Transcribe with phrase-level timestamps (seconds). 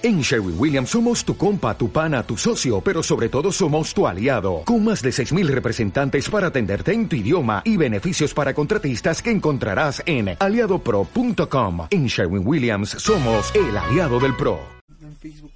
[0.00, 4.06] En Sherwin Williams somos tu compa, tu pana, tu socio, pero sobre todo somos tu
[4.06, 9.20] aliado, con más de 6.000 representantes para atenderte en tu idioma y beneficios para contratistas
[9.20, 11.88] que encontrarás en aliadopro.com.
[11.90, 14.60] En Sherwin Williams somos el aliado del PRO.
[15.02, 15.50] En Facebook.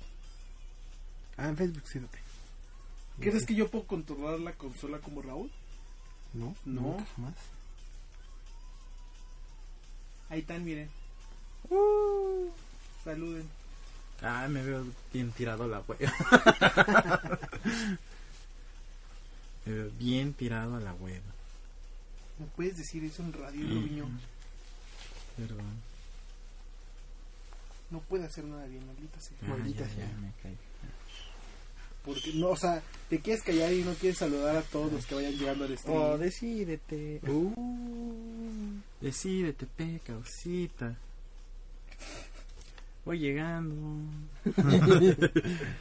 [1.37, 2.01] Ah, en Facebook sí.
[3.21, 5.53] ¿Crees que yo puedo controlar la consola como Raúl?
[6.35, 6.97] No, No.
[10.31, 10.89] Ahí están, miren.
[13.05, 13.62] Saluden.
[14.23, 16.13] Ah, me veo bien tirado a la hueva.
[19.67, 21.33] me veo bien tirado a la hueva.
[22.39, 24.09] ¿No puedes decir eso en radio, Loviño?
[25.37, 25.93] Perdón.
[27.91, 29.37] No puede hacer nada bien, maldita sea.
[29.43, 30.07] Ah, Maldita ya, sea.
[30.07, 30.57] ya, me caí.
[32.05, 35.15] Porque, no, o sea, te quieres callar y no quieres saludar a todos los que
[35.15, 35.97] vayan llegando al stream.
[35.97, 37.21] Oh, decídete.
[37.29, 40.97] Uh, decídete, peca, osita.
[43.05, 43.75] Voy llegando.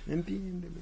[0.07, 0.81] Entiéndeme.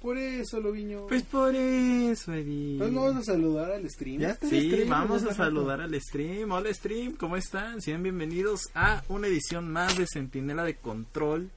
[0.00, 1.06] Por eso, Loviño.
[1.06, 2.78] Pues por eso, Eddie.
[2.78, 4.20] No vamos a saludar al stream.
[4.20, 6.50] Ya está el Sí, stream, vamos a saludar al stream.
[6.50, 7.80] Hola stream, ¿cómo están?
[7.80, 11.50] Sean bienvenidos a una edición más de Centinela de Control.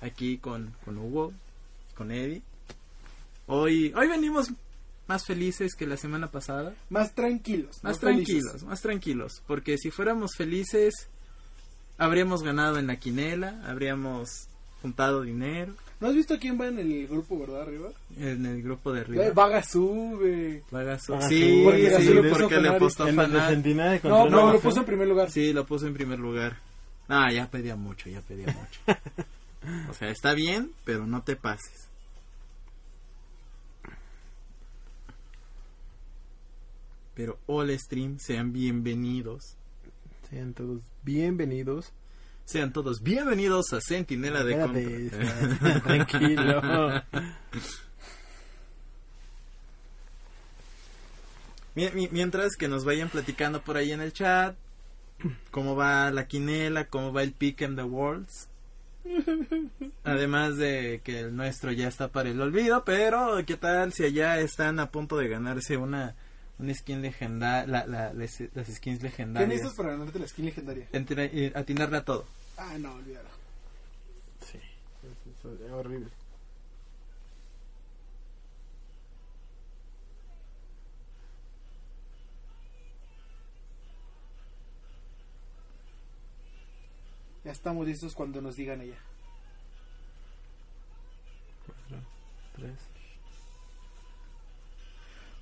[0.00, 1.32] Aquí con, con Hugo,
[1.96, 2.42] con Eddie.
[3.46, 4.50] Hoy, hoy venimos
[5.06, 6.74] más felices que la semana pasada.
[6.90, 7.78] Más tranquilos.
[7.82, 8.64] Más no tranquilos, felices.
[8.64, 9.42] más tranquilos.
[9.46, 11.08] Porque si fuéramos felices,
[11.98, 14.48] habríamos ganado en la quinela, habríamos
[14.82, 17.88] juntado dinero ¿No has visto quién va en el grupo, verdad, arriba?
[18.18, 19.24] en el grupo de Eh, arriba.
[19.32, 20.62] Vaga sube.
[20.70, 23.06] Vagas- Ah, sí, sí, porque sí, porque le apostó.
[23.06, 25.30] Centinela de No, pero lo puso en primer lugar.
[25.30, 26.58] Sí, lo puso en primer lugar.
[27.08, 28.80] Ah, ya pedía mucho, ya pedía mucho.
[29.90, 31.88] o sea, está bien, pero no te pases.
[37.14, 39.54] Pero hola stream, sean bienvenidos.
[40.30, 41.92] Sean todos bienvenidos.
[42.44, 46.62] Sean todos bienvenidos a Centinela de Espérate, tranquilo.
[51.74, 54.56] Mi- mi- Mientras que nos vayan platicando por ahí en el chat
[55.50, 58.48] cómo va la quinela, cómo va el pick and the worlds.
[60.02, 64.38] Además de que el nuestro ya está para el olvido, pero ¿qué tal si allá
[64.40, 66.14] están a punto de ganarse una,
[66.58, 69.48] una skin legendaria, la, la- las, las skins ¿Qué legendarias?
[69.48, 70.88] necesitas para ganarte la skin legendaria?
[70.92, 72.26] Entre- eh, atinarle a todo.
[72.56, 73.28] Ah, no, olvídalo.
[74.40, 74.58] Sí,
[75.38, 76.10] eso es horrible.
[87.44, 88.96] Ya estamos listos cuando nos digan ella.
[91.66, 91.98] Cuatro,
[92.56, 92.72] tres.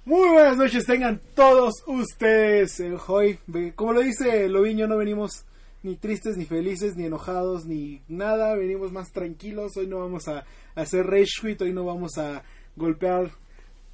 [0.04, 2.82] Muy buenas noches, tengan todos ustedes.
[3.06, 3.38] hoy,
[3.76, 5.44] como lo dice Loviño, no venimos
[5.84, 8.56] ni tristes, ni felices, ni enojados, ni nada.
[8.56, 9.76] Venimos más tranquilos.
[9.76, 12.42] Hoy no vamos a, hacer rage hoy no vamos a
[12.74, 13.30] golpear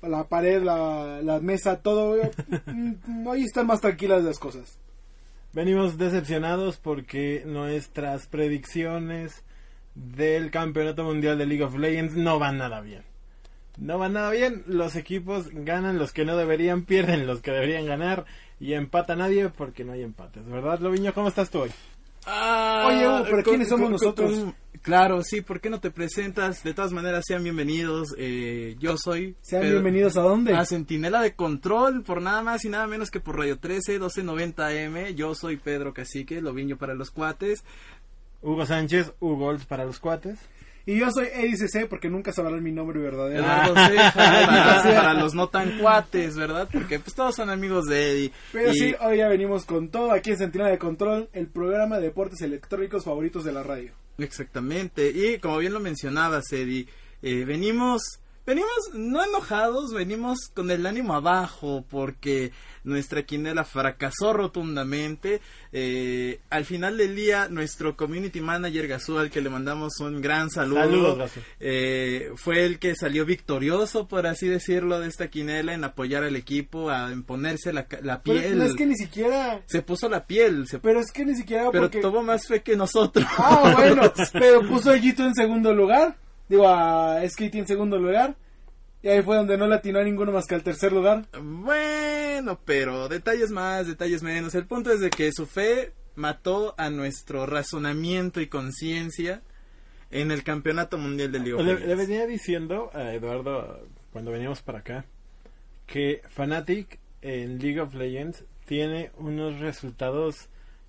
[0.01, 2.17] la pared, la, la mesa, todo.
[2.67, 4.79] Mm, Hoy están más tranquilas las cosas.
[5.53, 9.45] Venimos decepcionados porque nuestras predicciones
[9.95, 13.08] del Campeonato Mundial de League of Legends no van nada bien.
[13.79, 17.87] No van nada bien, los equipos ganan los que no deberían, pierden los que deberían
[17.87, 18.25] ganar
[18.59, 21.15] y empata nadie porque no hay empates, ¿verdad, Loviño?
[21.15, 21.71] ¿Cómo estás tú hoy?
[22.27, 24.53] Oye, Hugo, ¿pero quiénes somos nosotros?
[24.83, 26.63] claro, sí, ¿por qué no te presentas?
[26.65, 28.09] De todas maneras, sean bienvenidos.
[28.19, 29.37] eh, yo soy...
[29.41, 30.53] Sean Pedro- bienvenidos a dónde?
[30.55, 34.73] A Centinela de Control, por nada más y nada menos que por Radio 13, 1290
[34.75, 35.15] M.
[35.15, 37.65] Yo soy Pedro Cacique, Loviño para los cuates.
[38.43, 40.39] Hugo Sánchez, Hugo para los cuates.
[40.91, 43.43] Y yo soy Eddie CC porque nunca sabrán mi nombre verdadero.
[43.43, 46.67] Eduardo Ceja, para, para los no tan cuates, ¿verdad?
[46.73, 48.33] Porque pues todos son amigos de Eddie.
[48.53, 51.97] Pero Y- sí, hoy ya venimos con todo aquí en Centinela de Control, el programa
[51.99, 53.93] de deportes electrónicos favoritos de la radio.
[54.17, 55.11] Exactamente.
[55.11, 56.87] Y como bien lo mencionabas, Eddie,
[57.21, 58.01] eh, venimos,
[58.49, 62.51] venimos no enojados, venimos con el ánimo abajo porque
[62.85, 65.41] nuestra quinela fracasó rotundamente.
[65.73, 70.49] Eh, al final del día, nuestro community manager Gazú, al que le mandamos un gran
[70.51, 75.85] saludo, Saludos, eh, fue el que salió victorioso, por así decirlo, de esta quinela en
[75.85, 78.59] apoyar al equipo, a en ponerse la, la Pero piel.
[78.59, 79.61] no es que ni siquiera...
[79.67, 82.01] Se puso la piel, se- Pero es que ni siquiera pero porque...
[82.01, 83.27] tuvo más fe que nosotros.
[83.37, 86.17] Ah, bueno, pero puso a Gito en segundo lugar.
[86.49, 88.37] Digo, a SKT en segundo lugar.
[89.03, 91.27] Y ahí fue donde no le atinó a ninguno más que al tercer lugar.
[91.41, 94.55] Bueno, pero detalles más, detalles menos.
[94.55, 99.43] El punto es de que su fe mató a nuestro razonamiento y conciencia
[100.11, 101.89] en el campeonato mundial de League of Le, Legends.
[101.89, 105.05] le venía diciendo a Eduardo cuando veníamos para acá
[105.87, 110.49] que Fnatic en League of Legends tiene unos resultados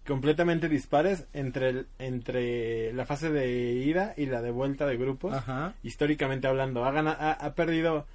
[0.09, 5.33] completamente dispares entre, el- entre la fase de ida y la de vuelta de grupos.
[5.33, 5.75] Ajá.
[5.83, 8.05] Históricamente hablando, ha, gana- ha, ha perdido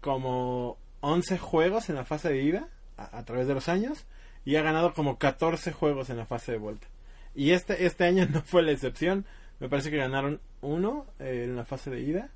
[0.00, 2.68] como 11 juegos en la fase de ida
[2.98, 4.04] a, a través de los años
[4.44, 6.86] y ha ganado como 14 juegos en la fase de vuelta.
[7.34, 9.24] Y este, este año no fue la excepción.
[9.60, 12.30] Me parece que ganaron uno eh, en la fase de ida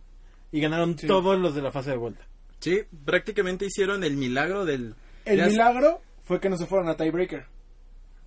[0.53, 1.07] y ganaron Sí.
[1.07, 2.25] todos los de la fase de vuelta.
[2.61, 4.95] Sí, prácticamente hicieron el milagro del...
[5.25, 7.45] El ya- milagro fue que no se fueron a tiebreaker.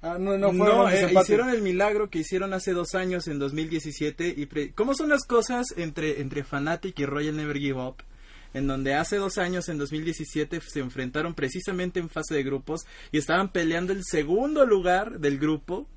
[0.03, 4.33] Ah, no, no No, eh, hicieron el milagro que hicieron hace dos años, en 2017.
[4.36, 7.98] Y pre- ¿Cómo son las cosas entre, entre Fnatic y Royal Never Give Up?
[8.53, 12.81] En donde hace dos años, en 2017, se enfrentaron precisamente en fase de grupos
[13.12, 15.88] y estaban peleando el segundo lugar del grupo.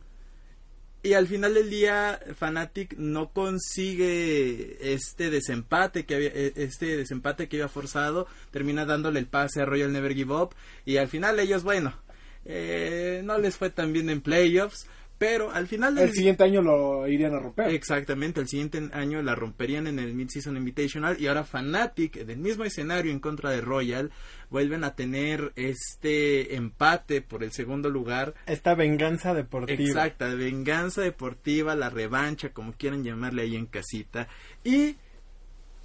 [1.03, 7.49] Y al final del día, Fnatic no consigue este desempate que había, eh, este desempate
[7.49, 10.55] que había forzado, termina dándole el pase a Royal Never Give Up
[10.87, 11.95] y al final ellos, bueno,
[12.45, 14.89] eh, no les fue tan bien en playoffs,
[15.19, 17.71] pero al final del El siguiente año lo irían a romper.
[17.71, 22.65] Exactamente, el siguiente año la romperían en el Mid-Season Invitational y ahora Fnatic, del mismo
[22.65, 24.11] escenario en contra de Royal,
[24.51, 28.35] vuelven a tener este empate por el segundo lugar.
[28.47, 29.83] Esta venganza deportiva.
[29.83, 34.29] Exacta, venganza deportiva, la revancha, como quieran llamarle ahí en casita.
[34.65, 34.97] Y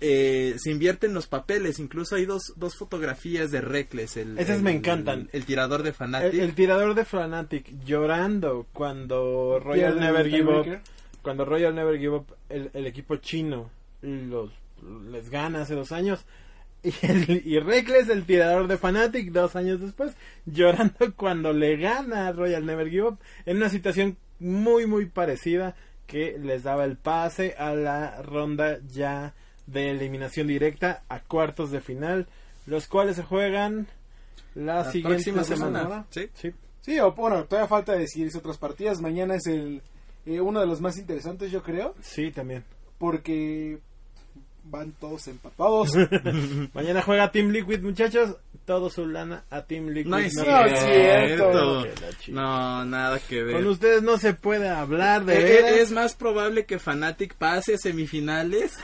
[0.01, 4.63] eh, se invierten los papeles, incluso hay dos, dos fotografías de Reckless, el, Esas el-
[4.63, 5.29] me encantan.
[5.31, 6.33] El, tirador de Fnatic.
[6.33, 10.79] El, el tirador de Fnatic llorando cuando Royal Never Give Up
[11.21, 13.69] cuando Royal Never Give Up, el, el equipo chino,
[14.01, 14.51] los,
[15.11, 16.25] les gana hace dos años.
[16.81, 20.13] Y, el, y Reckless, el tirador de Fnatic, dos años después,
[20.45, 25.75] llorando cuando le gana a Royal Never Give Up, en una situación muy, muy parecida
[26.07, 29.33] que les daba el pase a la ronda ya
[29.71, 32.27] de eliminación directa a cuartos de final,
[32.65, 33.87] los cuales se juegan
[34.55, 35.79] la, La siguiente próxima semana.
[35.83, 36.29] semana, ¿sí?
[36.33, 36.51] Sí.
[36.81, 39.01] Sí, o bueno, todavía falta decidirse otras partidas.
[39.01, 39.81] Mañana es el
[40.25, 42.63] eh, uno de los más interesantes, yo creo, Sí, también.
[42.97, 43.79] porque
[44.69, 45.91] van todos empapados.
[46.73, 48.35] Mañana juega Team Liquid, muchachos.
[48.65, 50.11] Todo su lana a Team Liquid.
[50.11, 51.85] No es No, es cierto.
[52.27, 53.55] No, nada que ver.
[53.55, 55.71] Con ustedes no se puede hablar de Eh, veras.
[55.71, 58.77] eh, es más probable que Fnatic pase a semifinales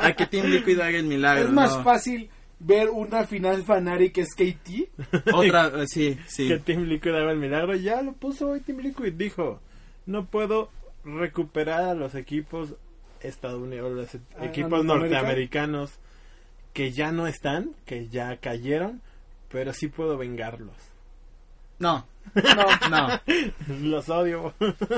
[0.00, 1.44] a que Team Liquid haga el milagro.
[1.44, 1.84] es más ¿no?
[1.84, 2.28] fácil
[2.58, 5.32] ver una final Fanatic SKT.
[5.32, 6.48] Otra, eh, sí, sí.
[6.48, 7.76] que Team Liquid haga el milagro.
[7.76, 9.12] Ya lo puso hoy Team Liquid.
[9.12, 9.60] Dijo,
[10.06, 10.70] no puedo
[11.04, 12.74] recuperar a los equipos
[13.22, 15.92] estadounidenses, los Ah, equipos norteamericanos
[16.72, 19.00] que ya no están, que ya cayeron,
[19.50, 20.76] pero sí puedo vengarlos.
[21.78, 23.20] No, No, no.
[23.82, 24.52] los odio.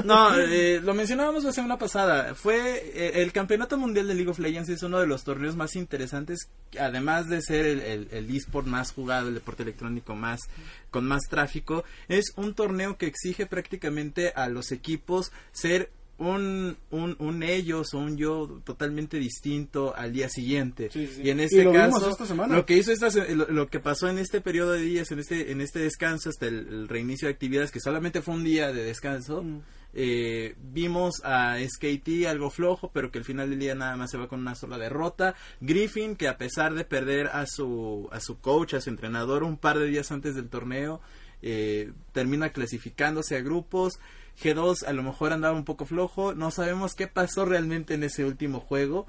[0.05, 2.34] No, eh, lo mencionábamos la semana pasada.
[2.34, 5.76] Fue eh, el Campeonato Mundial de League of Legends es uno de los torneos más
[5.76, 10.40] interesantes, además de ser el, el, el eSport más jugado, el deporte electrónico más
[10.90, 11.84] con más tráfico.
[12.08, 15.90] Es un torneo que exige prácticamente a los equipos ser
[16.20, 20.90] un, un, un ellos o un yo totalmente distinto al día siguiente.
[20.93, 21.22] Sí, sí.
[21.25, 22.17] Y en Y este lo caso,
[22.49, 25.50] lo que hizo esta, lo, lo que pasó en este periodo de días, en este,
[25.50, 28.84] en este descanso, hasta el, el reinicio de actividades, que solamente fue un día de
[28.84, 29.62] descanso, Mm.
[29.94, 34.19] eh, vimos a SKT algo flojo, pero que al final del día nada más se
[34.19, 35.34] va con una sola derrota.
[35.62, 39.56] Griffin, que a pesar de perder a su, a su coach, a su entrenador un
[39.56, 41.00] par de días antes del torneo,
[41.43, 43.99] eh, termina clasificándose a grupos.
[44.42, 46.34] G2 a lo mejor andaba un poco flojo.
[46.34, 49.06] No sabemos qué pasó realmente en ese último juego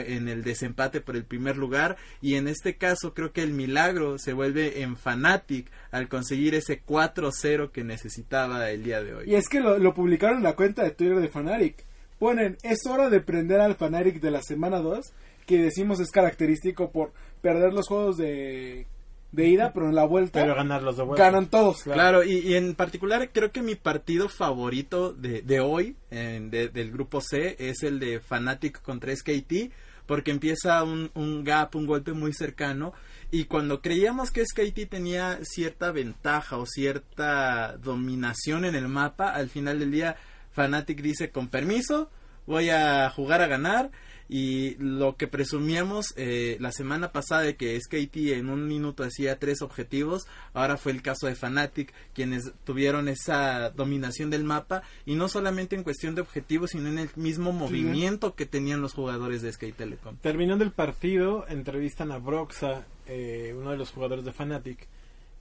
[0.00, 4.18] en el desempate por el primer lugar y en este caso creo que el milagro
[4.18, 9.30] se vuelve en Fnatic al conseguir ese 4-0 que necesitaba el día de hoy.
[9.30, 11.84] Y es que lo, lo publicaron en la cuenta de Twitter de Fanatic.
[12.18, 15.12] Ponen, es hora de prender al Fanatic de la semana 2,
[15.46, 18.86] que decimos es característico por perder los juegos de,
[19.32, 21.24] de ida, pero en la vuelta Pero ganarlos de vuelta.
[21.24, 21.82] ganan todos.
[21.84, 26.68] Claro, y, y en particular creo que mi partido favorito de, de hoy, en- de-
[26.68, 29.72] del grupo C, es el de Fnatic contra SKT,
[30.06, 32.92] porque empieza un, un gap, un golpe muy cercano,
[33.30, 39.48] y cuando creíamos que SKT tenía cierta ventaja o cierta dominación en el mapa, al
[39.48, 40.16] final del día
[40.50, 42.10] Fnatic dice con permiso,
[42.46, 43.90] voy a jugar a ganar,
[44.34, 49.38] y lo que presumíamos eh, la semana pasada de que SKT en un minuto hacía
[49.38, 50.22] tres objetivos,
[50.54, 55.76] ahora fue el caso de Fnatic, quienes tuvieron esa dominación del mapa y no solamente
[55.76, 59.76] en cuestión de objetivos, sino en el mismo movimiento que tenían los jugadores de SK
[59.76, 60.16] Telecom.
[60.22, 64.88] Terminando el partido, entrevistan a Broxa, eh, uno de los jugadores de Fnatic,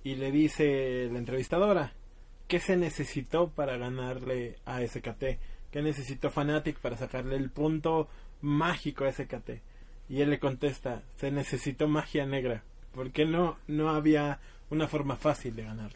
[0.04, 1.94] y le dice la entrevistadora,
[2.50, 5.40] ¿qué se necesitó para ganarle a SKT?
[5.72, 8.10] ¿Qué necesitó Fnatic para sacarle el punto
[8.42, 9.62] mágico a SKT?
[10.10, 15.56] Y él le contesta, se necesitó magia negra, porque no, no había una forma fácil
[15.56, 15.92] de ganar.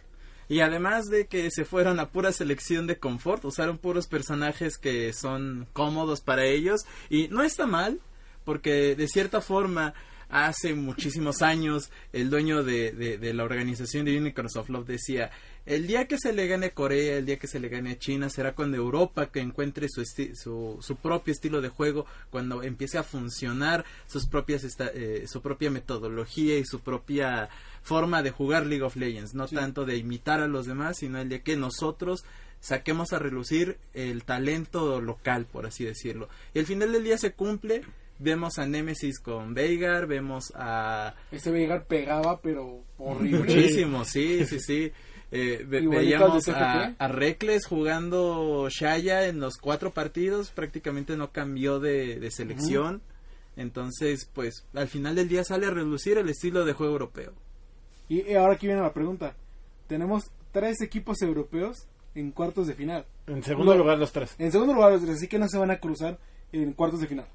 [0.47, 5.11] Y además de que se fueron a pura selección de confort, usaron puros personajes que
[5.11, 6.85] son cómodos para ellos.
[7.09, 7.99] Y no está mal,
[8.43, 9.95] porque de cierta forma
[10.29, 15.31] hace muchísimos años el dueño de, de, la organización de Unicorns of Love decía
[15.65, 17.97] el día que se le gane a Corea, el día que se le gane a
[17.97, 22.99] China, será cuando Europa que encuentre su, su, su, propio estilo de juego, cuando empiece
[22.99, 24.63] a funcionar sus propias
[24.93, 27.49] eh, su propia metodología y su propia
[27.81, 31.29] forma de jugar League of Legends, no tanto de imitar a los demás, sino el
[31.29, 32.25] día que nosotros
[32.59, 36.29] saquemos a relucir el talento local, por así decirlo.
[36.53, 37.81] Y al final del día se cumple,
[38.19, 41.15] vemos a Nemesis con Veigar, vemos a...
[41.31, 43.39] Ese Veigar pegaba, pero horrible.
[43.39, 44.91] Muchísimo, sí, sí, sí.
[45.31, 47.09] Eh, veíamos a, a,
[47.67, 53.01] jugando Shaya en los cuatro partidos, prácticamente no cambió de, selección.
[53.57, 57.33] Entonces, pues, al final del día sale a reducir el estilo de juego europeo.
[58.07, 59.35] Y ahora aquí viene la pregunta.
[59.87, 63.05] Tenemos tres equipos europeos en cuartos de final.
[63.27, 64.35] En segundo lugar los tres.
[64.37, 66.19] En segundo lugar los tres, así que no se van a cruzar
[66.51, 67.27] en cuartos de final.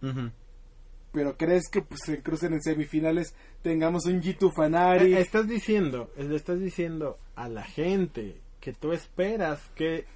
[1.12, 5.14] Pero crees que pues, se crucen en semifinales, tengamos un G2 Fanari.
[5.14, 10.06] Eh, estás diciendo, le estás diciendo a la gente que tú esperas que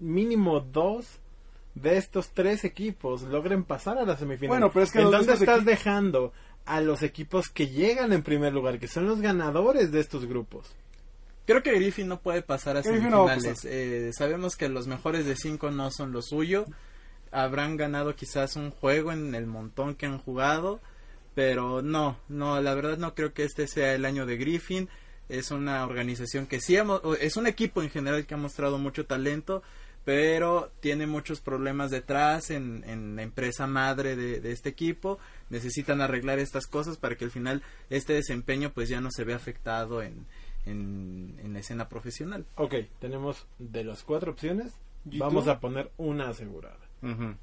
[0.00, 1.18] mínimo dos
[1.74, 4.48] de estos tres equipos logren pasar a la semifinal.
[4.48, 6.32] Bueno, pero es que ¿En estás dejando
[6.64, 10.74] a los equipos que llegan en primer lugar, que son los ganadores de estos grupos.
[11.44, 13.64] Creo que Griffin no puede pasar a semifinales.
[13.64, 16.66] Eh, sabemos que los mejores de cinco no son lo suyo.
[17.32, 20.80] Habrán ganado quizás un juego en el montón que han jugado.
[21.34, 24.88] Pero no, no, la verdad no creo que este sea el año de Griffin.
[25.28, 26.76] Es una organización que sí,
[27.20, 29.62] es un equipo en general que ha mostrado mucho talento,
[30.04, 35.18] pero tiene muchos problemas detrás en, en la empresa madre de, de, este equipo.
[35.48, 39.36] Necesitan arreglar estas cosas para que al final este desempeño pues ya no se vea
[39.36, 40.26] afectado en,
[40.66, 42.44] en, en la escena profesional.
[42.56, 44.72] Ok, tenemos de las cuatro opciones,
[45.04, 46.81] vamos a poner una asegurada.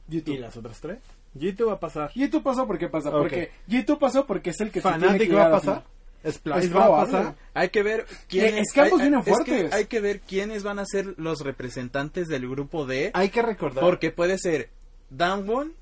[0.09, 0.99] ¿Y las otras tres?
[1.35, 2.11] G2 va a pasar.
[2.13, 3.11] G2 pasó porque pasa.
[3.11, 5.83] Porque G2 pasó porque es el que Fanatic tiene va a pasar.
[6.27, 7.35] Splice va a pasar.
[7.53, 8.67] Hay que ver quiénes.
[8.67, 13.11] Es que hay que ver quiénes van a ser los representantes del grupo D.
[13.13, 13.83] Hay que recordar.
[13.83, 14.69] Porque puede ser
[15.09, 15.73] Downwon,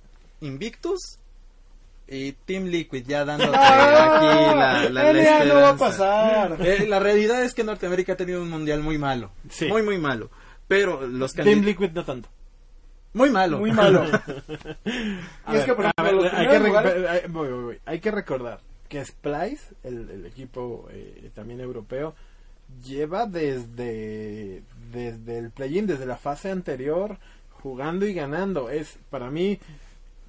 [0.41, 1.17] Invictus
[2.07, 6.57] y Team Liquid ya dándote aquí la, la, la no va a pasar.
[6.65, 9.31] Eh, la realidad es que Norteamérica ha tenido un mundial muy malo.
[9.67, 10.29] Muy, muy malo.
[10.67, 12.29] Pero los Team Liquid no tanto.
[13.17, 13.59] Muy malo.
[13.59, 14.03] Muy malo.
[17.85, 22.15] hay que recordar que Splice, el, equipo eh, también europeo,
[22.85, 27.17] lleva desde, desde el play-in, desde la fase anterior,
[27.51, 28.69] jugando y ganando.
[28.69, 29.59] Es, para mí,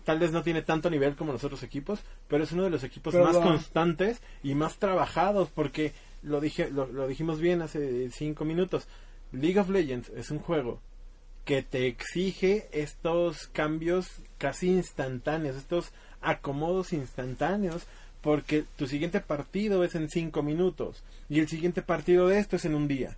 [0.04, 2.84] tal vez no tiene tanto nivel como los otros equipos, pero es uno de los
[2.84, 5.92] equipos más constantes y más trabajados, porque
[6.22, 8.88] lo, dije, lo, lo dijimos bien hace cinco minutos.
[9.30, 10.80] League of Legends es un juego
[11.48, 17.86] que te exige estos cambios casi instantáneos, estos acomodos instantáneos
[18.20, 22.66] porque tu siguiente partido es en cinco minutos y el siguiente partido de esto es
[22.66, 23.16] en un día.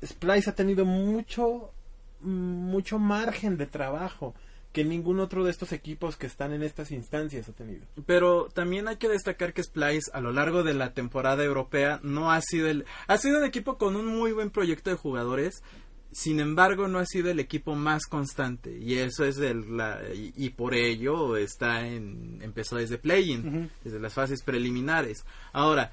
[0.00, 1.72] Splice ha tenido mucho,
[2.20, 4.32] mucho margen de trabajo
[4.72, 7.84] que ningún otro de estos equipos que están en estas instancias ha tenido.
[8.06, 12.30] Pero también hay que destacar que Splice a lo largo de la temporada europea no
[12.30, 15.64] ha sido el ha sido un equipo con un muy buen proyecto de jugadores
[16.12, 20.50] sin embargo, no ha sido el equipo más constante y eso es el, la, y,
[20.50, 25.24] por ello está en empezó desde play-in, desde las fases preliminares.
[25.52, 25.90] Ahora,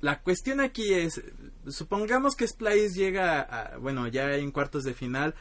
[0.00, 1.22] la cuestión aquí es,
[1.68, 5.34] supongamos que Splice llega a, bueno, ya en cuartos de final,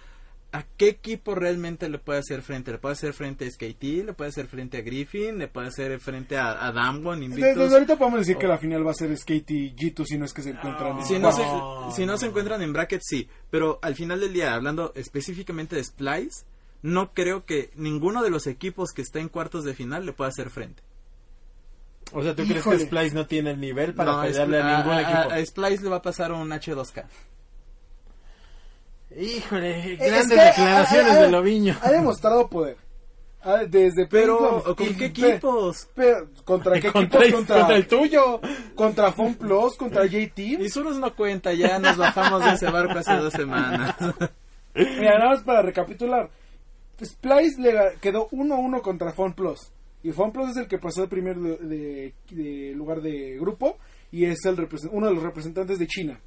[0.51, 2.71] ¿a qué equipo realmente le puede hacer frente?
[2.71, 3.83] ¿Le puede hacer frente a SKT?
[4.05, 5.37] ¿Le puede hacer frente a Griffin?
[5.37, 7.29] ¿Le puede hacer frente a, a Damwon?
[7.29, 10.25] Desde ahorita podemos decir que la final va a ser SKT y G2 si no
[10.25, 11.43] es que se encuentran en si no, se,
[11.95, 13.27] si no se encuentran en bracket, sí.
[13.49, 16.45] Pero al final del día, hablando específicamente de Splice,
[16.81, 20.29] no creo que ninguno de los equipos que está en cuartos de final le pueda
[20.29, 20.81] hacer frente.
[22.11, 24.97] O sea, ¿tú crees que Splice no tiene el nivel para no, pelearle a, ningún
[24.97, 25.31] equipo?
[25.31, 27.05] A, Splice le va a pasar un H2K.
[29.15, 31.77] Híjole, grandes declaraciones de Loviño.
[31.81, 32.77] Ha demostrado poder.
[33.69, 35.87] Desde pero con qué equipos
[36.43, 38.41] contra qué contra equipos contra, el tuyo
[38.75, 42.99] contra Fun Plus contra JT y Suros no cuenta ya nos bajamos de ese barco
[42.99, 43.95] hace dos semanas.
[44.75, 46.29] Mira nada más para recapitular.
[47.01, 49.71] Splice le quedó 1-1 contra Fun Plus.
[50.03, 52.13] Y Fun Plus es el que pasó de primer de,
[52.75, 53.77] lugar de grupo
[54.11, 56.19] y es el uno de los representantes de China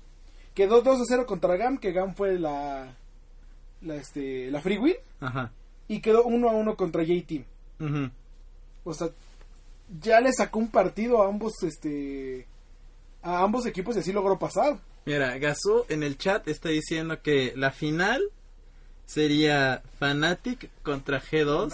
[0.54, 2.94] Quedó 2 0 contra GAM, que GAM fue la,
[3.80, 4.96] la, este, la free win.
[5.20, 5.52] Ajá.
[5.88, 7.44] Y quedó 1 1 contra J-Team.
[8.84, 9.08] O sea,
[10.00, 12.46] ya le sacó un partido a ambos, este,
[13.22, 14.78] a ambos equipos y así logró pasar.
[15.04, 18.22] Mira, Gazú en el chat está diciendo que la final
[19.12, 21.72] sería Fnatic contra G2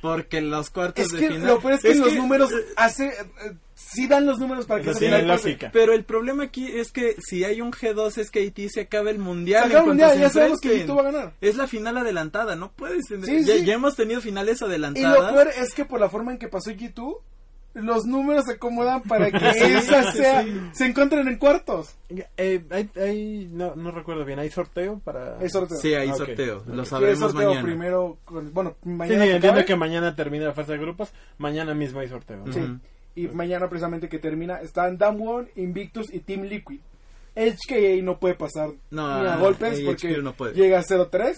[0.00, 2.50] porque los cuartos Es de que final lo peor es que Es los que- números
[2.76, 5.48] hace, eh, sí dan los números para que tiene final pase.
[5.50, 5.70] lógica.
[5.72, 9.10] Pero el problema aquí es que si hay un G2 es que Haití se acaba
[9.10, 9.64] el Se mundial.
[9.64, 10.86] acaba el mundial, se ya sabemos que.
[10.86, 11.32] G2 va a ganar.
[11.40, 13.64] Es la final adelantada, no puedes tener- Sí, ya, sí.
[13.64, 15.32] ya hemos tenido finales Y lo adelantadas.
[15.32, 17.16] peor es que por la forma en que pasó G2,
[17.76, 20.60] los números se acomodan para que Sí, esa sea, sí.
[20.72, 21.96] se encuentren en cuartos.
[22.36, 25.38] Eh, hay, hay- no, no recuerdo bien, ¿hay sorteo para...?
[25.38, 25.76] Hay sorteo.
[25.78, 26.66] Sí, hay Ok, sorteo, ok.
[26.66, 27.62] lo ¿Quieres sabremos sorteo mañana.
[27.66, 28.18] primero?
[28.24, 29.22] Con, bueno, Sí, mañana.
[29.24, 32.44] sí, que entiendo que mañana termina la fase de grupos, mañana mismo hay sorteo.
[32.44, 32.52] ¿no?
[32.52, 32.60] Sí.
[33.14, 36.80] Y mañana precisamente que termina están Damwon, Invictus y Team Liquid.
[37.34, 40.54] HKA no puede pasar No, ni a ah, golpes porque no puede.
[40.54, 41.34] llega a 0-3.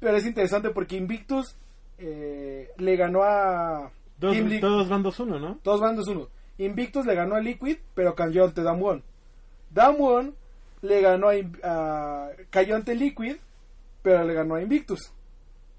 [0.00, 1.56] Pero es interesante porque Invictus
[1.98, 5.58] eh, le ganó a Dos- Team todos van 2-1, ¿no?
[5.62, 6.28] Todos bandos uno.
[6.58, 9.02] Invictus le ganó a Liquid, pero cayó ante Damwon.
[9.70, 10.34] Damwon
[10.82, 13.36] le ganó a, a- cayó ante Liquid,
[14.02, 15.12] pero le ganó a Invictus.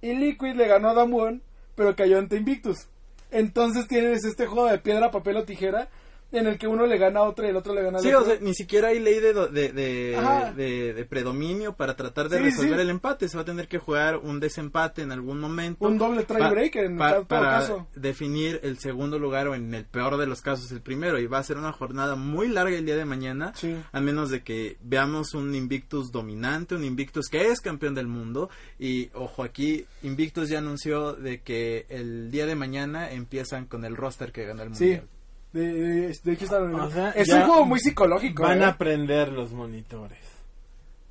[0.01, 1.41] Y Liquid le ganó a Damwon,
[1.75, 2.87] pero cayó ante Invictus.
[3.31, 5.89] Entonces tienes este juego de piedra, papel o tijera
[6.31, 8.09] en el que uno le gana a otro y el otro le gana al Sí,
[8.13, 8.21] otro.
[8.21, 12.37] o sea, ni siquiera hay ley de, de, de, de- de predominio para tratar de
[12.39, 12.81] Sí, resolver sí.
[12.81, 13.29] el empate.
[13.29, 15.85] Se va a tener que jugar un desempate en algún momento.
[15.85, 17.87] Un doble tiebreaker en pa- todo para caso.
[17.95, 21.17] definir el segundo lugar o en el peor de los casos el primero.
[21.19, 23.53] Y va a ser una jornada muy larga el día de mañana.
[23.55, 23.75] Sí.
[23.91, 28.49] A menos de que veamos un Invictus dominante, un Invictus que es campeón del mundo.
[28.77, 33.95] Y ojo aquí, Invictus ya anunció de que el día de mañana empiezan con el
[33.95, 34.83] roster que ganó el Sí.
[34.83, 35.07] mundial.
[35.53, 38.43] De, de- de hecho están- O sea, es un juego muy psicológico.
[38.43, 38.65] Van ¿eh?
[38.65, 40.19] a aprender los monitores.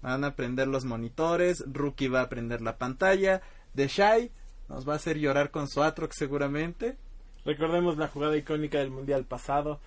[0.02, 3.40] Van a aprender los monitores, Rookie va a aprender la pantalla,
[3.74, 4.30] The Shy
[4.68, 6.96] nos va a hacer llorar con su Atrox seguramente.
[7.44, 9.80] Recordemos la jugada icónica del mundial pasado.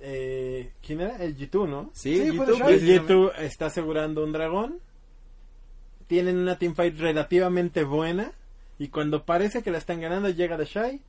[0.00, 1.16] Eh, ¿Quién era?
[1.16, 1.90] El G2, ¿no?
[1.94, 2.28] Sí, Shy.
[2.28, 3.14] El precisamente.
[3.14, 4.78] G2 está asegurando un dragón.
[6.06, 8.32] Tienen una teamfight relativamente buena.
[8.78, 11.00] Y cuando parece que la están ganando, llega The Shy.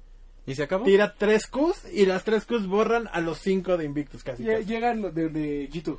[0.47, 0.85] ¿Y se acabó?
[0.85, 4.43] Tira tres Qs y las tres Qs borran a los cinco de Invictus casi.
[4.43, 4.65] Lle- casi.
[4.65, 5.97] Llegan de, de G2.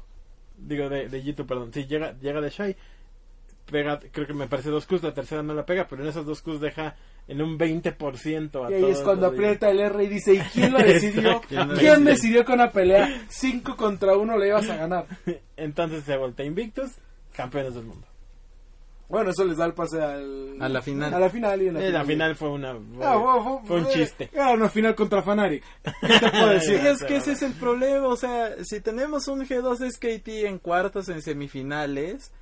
[0.59, 1.71] Digo, de, de G2, perdón.
[1.75, 2.77] Sí, llega, llega The Shy.
[3.71, 6.25] Pega, creo que me parece dos Qs, la tercera no la pega, pero en esos
[6.25, 6.95] dos Qs deja
[7.27, 10.39] en un 20% a Y ahí es cuando de- aprieta el R y dice, ¿y
[10.39, 11.41] quién lo decidió?
[11.77, 15.07] ¿Quién decidió que una pelea 5 contra 1 le ibas a ganar?
[15.57, 16.93] Entonces se voltea Invictus,
[17.35, 18.07] campeones del mundo.
[19.09, 20.57] Bueno, eso les da el pase al...
[20.61, 21.15] A la final.
[21.15, 23.77] A la final y en la, Eh, la final fue una Ah, fue, fue- fue
[23.79, 24.29] un chiste.
[24.33, 25.63] Era una final contra Fanatic.
[26.01, 26.87] ¿Qué te puedo Sí, decir?
[26.89, 31.09] es que ese es el problema, o sea, si tenemos un G2 SKT en cuartos,
[31.09, 32.33] en semifinales,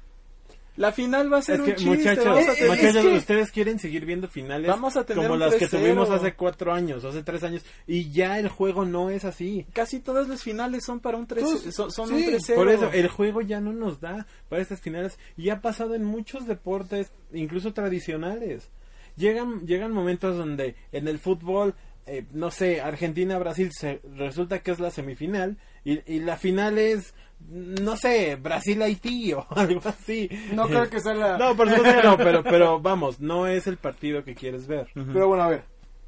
[0.76, 1.90] la final va a ser Es un que, chiste.
[1.90, 5.36] muchachos, eh, tener, muchachos, es que- ustedes quieren seguir viendo finales Vamos a tener como
[5.36, 5.70] las que 3-0.
[5.80, 9.66] tuvimos hace cuatro años, hace tres años, y ya el juego no es así.
[9.72, 12.54] casi todas las finales son para un 3 Todos- son, son sí, un 3-0.
[12.56, 16.04] Por eso, el juego ya no nos da para estas finales, y ha pasado en
[16.04, 18.68] muchos deportes, incluso tradicionales.
[19.16, 21.74] Llegan, llegan momentos donde en el fútbol,
[22.06, 27.14] eh, no sé, Argentina-Brasil, se, resulta que es la semifinal, y, y la final es,
[27.48, 30.28] no sé, Brasil-Haití o algo así.
[30.52, 31.38] No creo que sea la...
[31.38, 34.88] No, por supuesto que no, pero, pero vamos, no es el partido que quieres ver.
[34.94, 35.64] Pero bueno, a ver.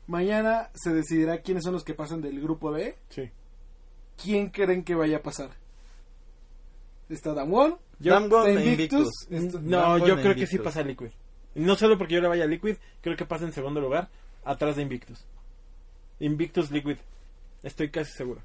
[0.07, 2.97] Mañana se decidirá quiénes son los que pasan del grupo D.
[3.09, 3.31] Sí.
[4.23, 5.51] ¿Quién creen que vaya a pasar?
[7.09, 7.77] Está Damwon.
[7.99, 9.09] Damwon está e Invictus.
[9.31, 9.63] Invictus.
[9.63, 11.11] No, Damwon yo e creo que sí pasa Liquid.
[11.55, 14.09] No solo porque yo le vaya a Liquid, creo que pasa en segundo lugar,
[14.45, 15.25] atrás de Invictus.
[16.21, 16.99] Invictus Liquid.
[17.63, 18.43] Estoy casi seguro.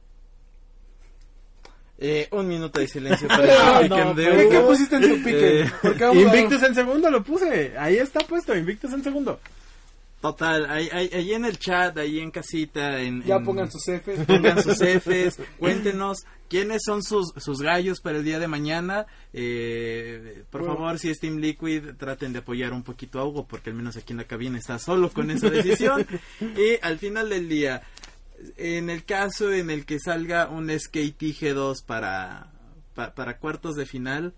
[2.03, 5.15] Eh, un minuto de silencio para No, el no, de pero- ¿Qué, pusiste en tu
[5.23, 5.61] pique?
[5.61, 5.69] Eh,
[6.15, 7.77] Invictus en segundo lo puse.
[7.77, 9.39] Ahí está puesto, Invictus en segundo.
[10.19, 13.83] Total, ahí, ahí, ahí en el chat, ahí en casita, en, Ya en- pongan sus
[13.85, 14.25] Fs.
[14.27, 19.05] pongan sus Fs, cuéntenos quiénes son sus, sus gallos para el día de mañana.
[19.33, 20.75] Eh, por Bueno.
[20.75, 23.97] favor, si es Team Liquid, traten de apoyar un poquito a Hugo, porque al menos
[23.97, 26.05] aquí en la cabina está solo con esa decisión.
[26.39, 27.81] y al final del día,
[28.57, 32.51] en el caso en el que salga un SKT G2 para,
[32.95, 34.33] pa- para cuartos de final,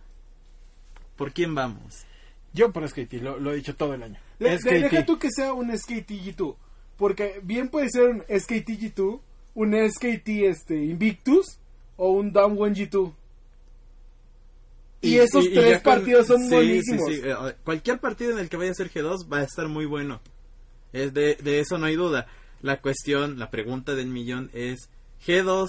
[1.15, 2.05] ¿por quién vamos?
[2.53, 4.19] Yo por SKT, lo, lo he dicho todo el año.
[4.39, 4.69] De- de- SKT.
[4.69, 6.55] deja tú que sea un SKT-G2.
[6.97, 9.19] Porque bien puede ser un SKT-G2,
[9.55, 11.57] un SKT este, Invictus
[11.97, 13.13] o un Damwon G2.
[15.01, 17.07] Y, esos y tres con- partidos son sí, buenísimos.
[17.07, 17.21] sí, sí.
[17.25, 17.35] Eh,
[17.65, 20.21] Cualquier partido en el que vaya a ser G2 va a estar muy bueno.
[20.93, 22.27] Es de, de eso no hay duda.
[22.63, 24.89] La cuestión, la pregunta del millón es,
[25.27, 25.67] G2,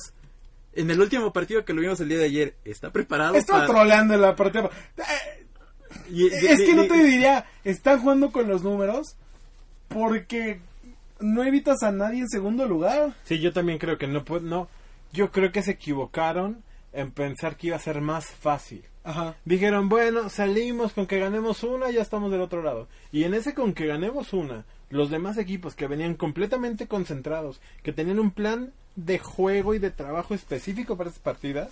[0.75, 3.73] en el último partido que lo vimos el día de ayer, ¿está preparado Estaba para...?
[3.81, 4.71] troleando en la partida.
[6.11, 9.17] Y- Es que no te diría, están jugando con los números
[9.89, 10.61] porque
[11.21, 13.15] no evitas a nadie en segundo lugar.
[13.25, 14.69] Sí, yo también creo que no no.
[15.13, 16.63] Yo creo que se equivocaron
[16.95, 18.85] en pensar que iba a ser más fácil.
[19.03, 19.37] Ajá.
[19.45, 22.89] Dijeron, bueno, salimos con que ganemos una, ya estamos del otro lado.
[23.13, 27.93] Y en ese con que ganemos una, los demás equipos que venían completamente concentrados, que
[27.93, 31.71] tenían un plan de juego y de trabajo específico para estas partidas,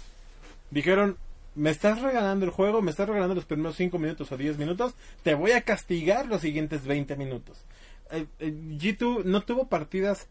[0.71, 1.17] dijeron,
[1.55, 4.95] me estás regalando el juego, me estás regalando los primeros 5 minutos o 10 minutos,
[5.23, 7.65] te voy a castigar los siguientes 20 minutos.
[8.11, 10.27] Eh, eh, G2 no tuvo partidas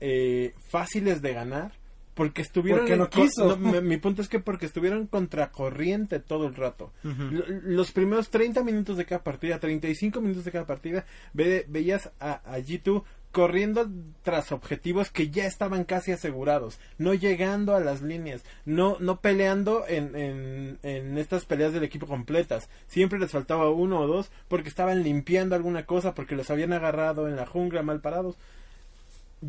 [0.00, 1.72] eh, fáciles de ganar
[2.14, 3.56] porque estuvieron Porque no quiso.
[3.56, 6.92] mi, mi punto es que porque estuvieron contracorriente todo el rato.
[7.02, 12.40] Los primeros 30 minutos de cada partida 35 minutos de cada partida ve- veías a,
[12.44, 13.88] a G2 corriendo
[14.22, 19.86] tras objetivos que ya estaban casi asegurados no llegando a las líneas no no peleando
[19.88, 22.68] en, en, en estas peleas del equipo completas.
[22.88, 27.26] Siempre les faltaba uno o dos porque estaban limpiando alguna cosa porque los habían agarrado
[27.26, 28.36] en la jungla mal parados.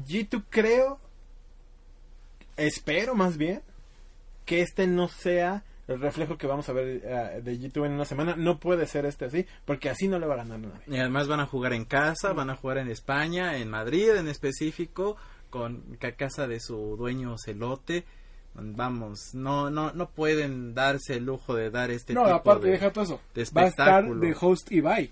[0.08, 1.00] G2 creo
[2.58, 3.62] espero más bien
[4.46, 8.06] que este no sea el reflejo que vamos a ver eh, de G2 en una
[8.06, 8.36] semana.
[8.36, 10.82] No puede ser este así, porque así no le va a ganar nadie.
[10.88, 14.28] Y además van a jugar en casa, van a jugar en España, en Madrid en
[14.28, 15.18] específico,
[15.50, 18.06] con la casa de su dueño Celote.
[18.56, 22.74] Vamos, no, no, no pueden darse el lujo de dar este no, tipo aparte, de,
[22.74, 23.22] deja todo eso.
[23.34, 25.12] de Va a estar de host Ibai.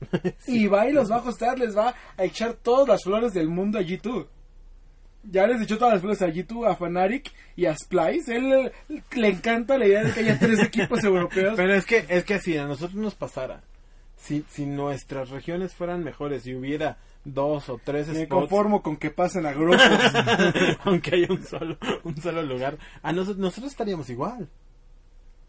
[0.46, 3.82] Ibai los va a hostear, les va a echar todas las flores del mundo a
[3.82, 4.26] G2.
[5.22, 8.34] Ya les echó todas las flores a G2, a Fnatic y a Splice.
[8.36, 8.72] Él
[9.16, 11.54] le encanta la idea de que haya tres equipos europeos.
[11.56, 13.62] Pero es que, es que si a nosotros nos pasara,
[14.16, 18.96] si, si nuestras regiones fueran mejores y hubiera dos o tres Me spots, conformo con
[18.96, 19.80] que pasen a grupos.
[20.84, 24.48] aunque haya un solo, un solo lugar, a nosotros, nosotros estaríamos igual.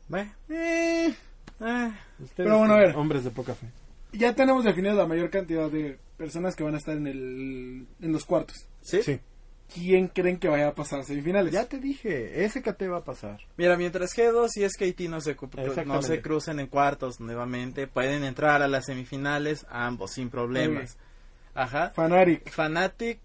[0.09, 1.13] Bueno, Eh,
[1.61, 2.95] eh, Ustedes, Pero bueno, a ver.
[2.97, 3.67] hombres de poca fe.
[4.11, 8.11] ya tenemos definido la mayor cantidad de personas que van a estar en, el, en
[8.11, 8.65] los cuartos.
[8.81, 9.01] ¿sí?
[9.01, 9.19] Sí.
[9.73, 11.53] ¿Quién creen que vaya a pasar a semifinales?
[11.53, 13.39] Ya te dije, SKT va a pasar.
[13.57, 15.37] Mira, mientras G2 y SKT no se,
[15.85, 20.97] no se crucen en cuartos nuevamente, pueden entrar a las semifinales ambos sin problemas.
[21.53, 21.91] Ajá.
[21.95, 22.49] Fnatic.
[22.49, 23.19] Fanatic,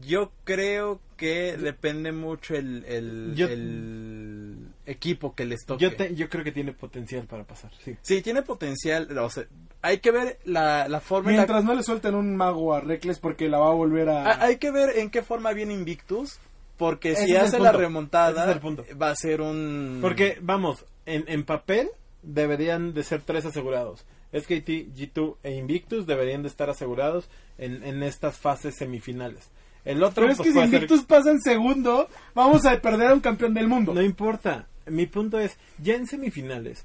[0.00, 5.82] yo creo que depende mucho el, el, Yo- el equipo que les toque.
[5.82, 7.96] Yo, te- yo creo que tiene potencial para pasar, sí.
[8.02, 9.16] Sí, tiene potencial.
[9.18, 9.44] O sea,
[9.82, 12.80] hay que ver la, la forma en la- Mientras no le suelten un mago a
[12.80, 14.30] Reckless porque la va a volver a...
[14.32, 16.38] Ah, Hay que ver en qué forma viene Invictus.
[16.76, 19.98] Porque si hace la remontada, es va a ser un.
[20.00, 21.90] Porque, vamos, en, en papel
[22.22, 24.06] deberían de ser tres asegurados.
[24.32, 29.50] SKT, G2 e Invictus deberían de estar asegurados en, en estas fases semifinales.
[29.84, 32.80] El otro Pero es pues, que si puede ser- Invictus pasa en segundo, vamos a
[32.80, 33.94] perder a un campeón del mundo.
[33.94, 34.66] No importa.
[34.86, 36.84] Mi punto es, ya en semifinales,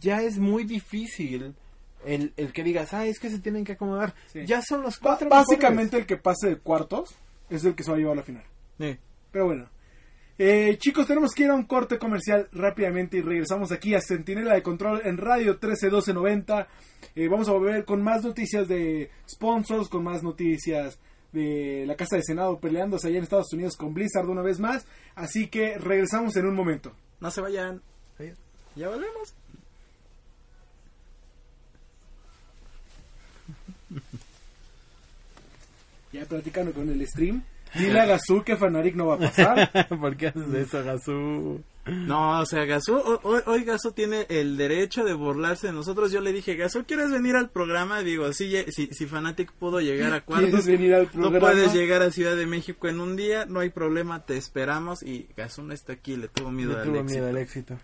[0.00, 1.54] ya es muy difícil
[2.04, 4.14] el, el que digas, ah, es que se tienen que acomodar.
[4.32, 4.44] Sí.
[4.46, 7.14] Ya son los cuatro básicamente el que pase de cuartos
[7.48, 8.44] es el que se va a llevar a la final.
[8.78, 8.96] Sí.
[9.32, 9.68] Pero bueno.
[10.38, 14.52] Eh, chicos, tenemos que ir a un corte comercial rápidamente y regresamos aquí a Centinela
[14.52, 16.68] de Control en Radio 131290.
[17.14, 20.98] Eh, vamos a volver con más noticias de sponsors, con más noticias
[21.36, 24.86] de la Casa de Senado peleándose allá en Estados Unidos con Blizzard una vez más.
[25.14, 26.92] Así que regresamos en un momento.
[27.20, 27.82] No se vayan.
[28.74, 29.34] Ya volvemos.
[36.12, 37.42] Ya platicando con el stream.
[37.74, 39.88] Dile a Gazú que Fanatic no va a pasar.
[40.00, 41.62] ¿Por qué haces eso, Gazú?
[41.86, 46.10] No, o sea, Gasú, ho- hoy, hoy Gasú tiene el derecho de burlarse de nosotros.
[46.10, 48.02] Yo le dije, Gasú, ¿quieres venir al programa?
[48.02, 51.38] Digo, si, si, si Fanatic pudo llegar a cuartos, ¿Quieres venir al tú programa?
[51.38, 55.02] puedes llegar a Ciudad de México en un día, no hay problema, te esperamos.
[55.04, 57.12] Y Gasú no está aquí, le tuvo miedo Le al tuvo éxito.
[57.12, 57.78] miedo al éxito.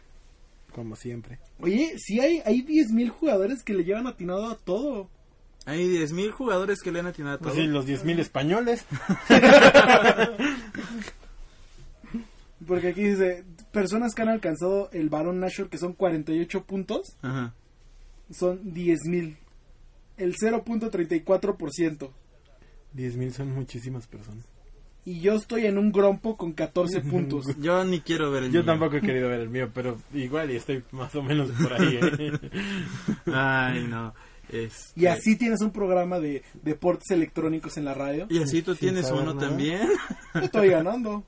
[0.74, 1.38] Como siempre.
[1.60, 5.08] Oye, sí hay, hay 10.000 jugadores que le llevan atinado a todo.
[5.64, 7.50] Hay 10.000 jugadores que le han atinado a todo.
[7.52, 8.84] Pues sí, los 10.000 españoles.
[12.66, 17.54] Porque aquí dice, personas que han alcanzado el Baron Nashor, que son 48 puntos, Ajá.
[18.30, 19.36] son 10.000.
[20.18, 22.10] El 0.34%.
[22.96, 24.44] 10.000 son muchísimas personas.
[25.04, 27.44] Y yo estoy en un grompo con 14 puntos.
[27.58, 28.66] Yo ni quiero ver el Yo mío.
[28.66, 31.98] tampoco he querido ver el mío, pero igual y estoy más o menos por ahí.
[32.00, 32.32] ¿eh?
[33.26, 34.14] Ay, no.
[34.48, 38.26] Este, Y así tienes un programa de deportes electrónicos en la radio.
[38.28, 39.48] Y así tú Sin tienes uno nada.
[39.48, 39.88] también.
[40.40, 41.24] Estoy ganando.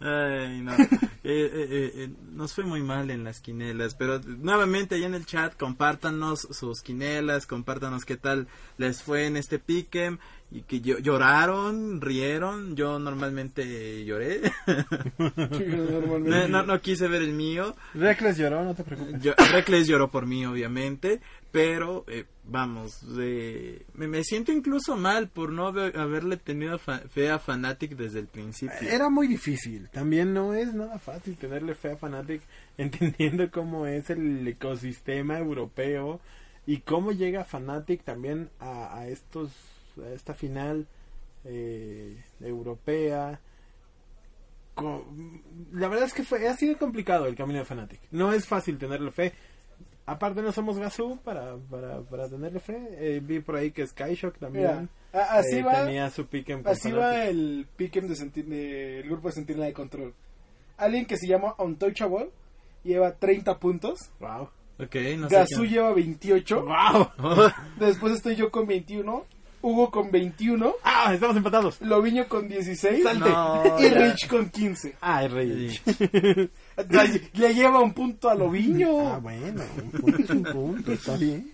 [0.00, 0.72] Ay, no.
[1.24, 5.24] Eh, eh, eh, nos fue muy mal en las quinelas, pero nuevamente ahí en el
[5.24, 10.18] chat compártanos sus quinelas, compártanos qué tal les fue en este piquem
[10.50, 12.74] y que llo- lloraron, rieron.
[12.74, 14.40] Yo normalmente lloré.
[16.24, 17.76] no, no, no quise ver el mío.
[17.94, 19.22] Reckless lloró, no te preocupes.
[19.22, 21.20] Yo, Reckless lloró por mí, obviamente,
[21.52, 27.30] pero eh, vamos, de- me, me siento incluso mal por no haber- haberle tenido fe
[27.30, 28.74] a Fanatic desde el principio.
[28.88, 29.88] Era muy difícil.
[29.90, 32.40] También no es nada fácil tenerle fe a Fnatic
[32.78, 36.20] entendiendo cómo es el ecosistema europeo
[36.66, 39.50] y cómo llega Fnatic también a, a estos
[40.02, 40.86] a esta final
[41.44, 43.40] eh, europea.
[45.72, 48.00] La verdad es que fue ha sido complicado el camino de Fnatic.
[48.10, 49.32] No es fácil tenerle fe.
[50.04, 52.76] Aparte no somos Gazoo para, para, para tenerle fe.
[52.98, 56.48] Eh, vi por ahí que Skyshock también Mira, a- así eh, va, tenía su pick
[56.50, 60.12] en así va el pick'em de de- el grupo de Sentinela de Control.
[60.76, 62.30] Alguien que se llama Untouchable
[62.82, 64.10] lleva 30 puntos.
[64.18, 64.48] Wow.
[64.80, 66.64] Ok, no quién- lleva 28.
[66.64, 67.08] Wow.
[67.78, 69.24] Después estoy yo con 21.
[69.64, 70.74] Hugo con 21.
[70.82, 71.80] Ah, estamos empatados.
[71.80, 73.04] Loviño con 16.
[73.04, 73.28] Salte.
[73.30, 73.88] No, y.
[73.88, 74.96] Rich con 15.
[75.00, 75.70] Ah, es rey.
[75.70, 76.50] Sí.
[76.88, 79.12] Le, le lleva un punto a Loviño.
[79.14, 81.52] Ah, bueno, un punto es un punto, está bien.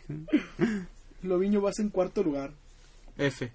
[1.23, 2.53] Loviño vas en cuarto lugar.
[3.17, 3.53] F.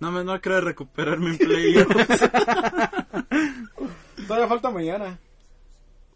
[0.00, 2.30] No me no creo recuperarme en playoffs.
[4.26, 5.18] Todavía falta mañana.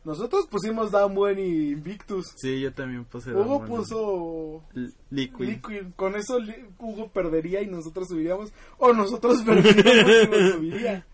[0.05, 2.33] Nosotros pusimos Damwen y Invictus.
[2.37, 3.31] sí, yo también puse.
[3.33, 3.67] Hugo Damwon.
[3.69, 5.47] puso L- Liquid.
[5.49, 5.83] Liquid.
[5.95, 8.53] Con eso Li- Hugo perdería y nosotros subiríamos.
[8.79, 11.07] O nosotros perderíamos y nos subiría.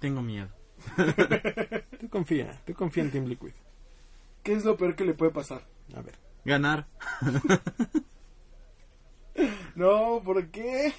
[0.00, 0.48] Tengo miedo.
[2.00, 3.52] Tú confía, tú confía en Team Liquid.
[4.42, 5.62] ¿Qué es lo peor que le puede pasar?
[5.94, 6.14] A ver.
[6.44, 6.86] Ganar.
[9.74, 10.92] No, ¿por qué?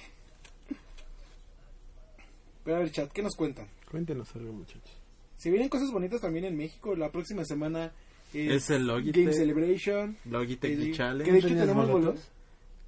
[2.64, 3.66] Pero a ver, chat, ¿qué nos cuentan?
[3.90, 4.92] Cuéntenos algo, muchachos.
[5.36, 7.92] Si vienen cosas bonitas también en México, la próxima semana
[8.32, 9.24] Es el Logitech.
[9.24, 10.16] Game Celebration.
[10.26, 11.32] Logitech Eh, The que Challenge.
[11.32, 12.14] de hecho ¿Tenías tenemos boletos?
[12.14, 12.30] boletos.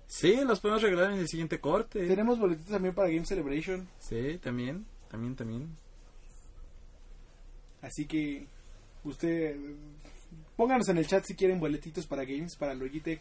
[0.07, 2.07] Sí, los podemos regalar en el siguiente corte.
[2.07, 3.89] Tenemos boletitos también para Game Celebration.
[3.99, 4.85] Sí, también.
[5.11, 5.77] También, también.
[7.83, 8.47] Así que
[9.05, 9.57] usted
[10.57, 13.21] pónganos en el chat si quieren boletitos para games, para Logitech,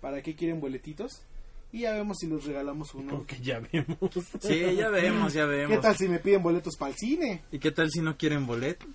[0.00, 1.22] para qué quieren boletitos
[1.72, 3.10] y ya vemos si los regalamos uno.
[3.10, 3.98] Como que ya vimos.
[4.40, 5.76] Sí, ya vemos, ya vemos.
[5.76, 7.42] ¿Qué tal si me piden boletos para el cine?
[7.52, 8.86] ¿Y qué tal si no quieren boleto?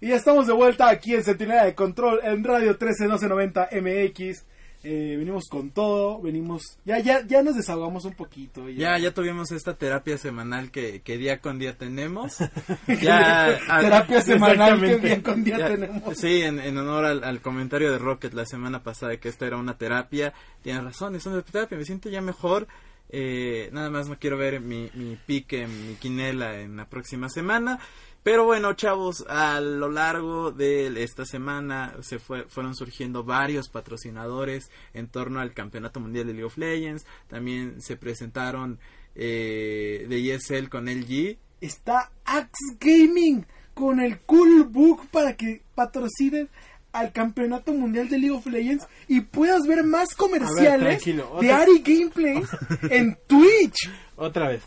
[0.00, 4.44] Y ya estamos de vuelta aquí en Centinela de Control en Radio 131290 MX.
[4.86, 8.68] Eh, venimos con todo, venimos ya ya ya nos desahogamos un poquito.
[8.68, 12.36] Ya, ya tuvimos esta terapia semanal que, que día con día tenemos.
[13.00, 16.16] ya, a- terapia semanal que día con día ya- tenemos.
[16.18, 19.46] Sí, en, en honor al, al comentario de Rocket la semana pasada de que esta
[19.46, 20.34] era una terapia.
[20.62, 22.66] Tienes razón, es una terapia, me siento ya mejor.
[23.08, 27.78] Eh, nada más no quiero ver mi, mi pique, mi quinela en la próxima semana.
[28.24, 34.70] Pero bueno, chavos, a lo largo de esta semana se fue, fueron surgiendo varios patrocinadores
[34.94, 37.04] en torno al Campeonato Mundial de League of Legends.
[37.28, 38.78] También se presentaron
[39.14, 41.36] eh, de ESL con LG.
[41.60, 46.48] Está Axe Gaming con el Cool Book para que patrocinen
[46.92, 52.48] al Campeonato Mundial de League of Legends y puedas ver más comerciales de Ari Gameplays
[52.90, 53.90] en Twitch.
[54.16, 54.62] Otra vez.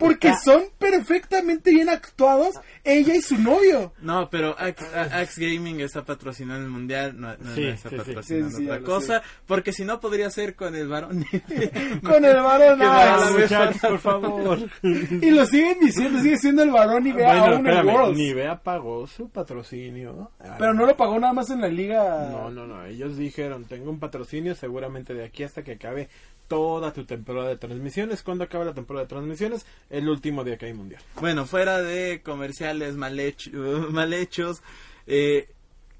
[0.00, 3.92] Porque son perfectamente bien actuados ella y su novio.
[4.00, 7.96] No, pero Axe, Axe Gaming está patrocinando el mundial, no, no- Sí, no está sí,
[7.96, 11.24] patrocinando Sí, sí, ya otra cosa, porque si no podría ser con el varón.
[12.04, 13.42] Con el varón muchachos,
[13.80, 13.88] pasada.
[13.90, 14.58] por favor.
[14.82, 18.18] Y lo siguen diciendo, sigue siendo el varón y vea bueno, aún espérame, Worlds.
[18.18, 20.30] Nivea pagó su patrocinio.
[20.58, 22.28] Pero no lo pagó nada más en la liga.
[22.30, 22.84] No, no, no.
[22.84, 26.08] Ellos dijeron, tengo un patrocinio seguramente de aquí hasta que acabe
[26.48, 28.22] toda tu temporada de transmisiones.
[28.22, 29.64] ¿Cuándo acaba la temporada de transmisiones?
[29.88, 31.00] El último día que hay mundial.
[31.20, 32.22] Bueno, fuera de
[32.96, 33.50] mal, hecho-
[33.90, 34.62] mal hechos,
[35.06, 35.48] eh,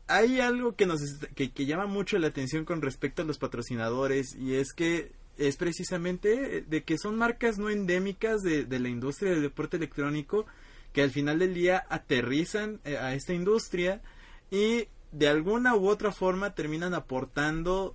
[0.06, 1.00] hay algo que nos
[1.35, 5.56] que, que llama mucho la atención con respecto a los patrocinadores y es que es
[5.56, 10.46] precisamente de que son marcas no endémicas de, la industria del deporte electrónico
[10.92, 14.02] que al final del día aterrizan eh, a esta industria
[14.50, 17.94] y de alguna u otra forma terminan aportando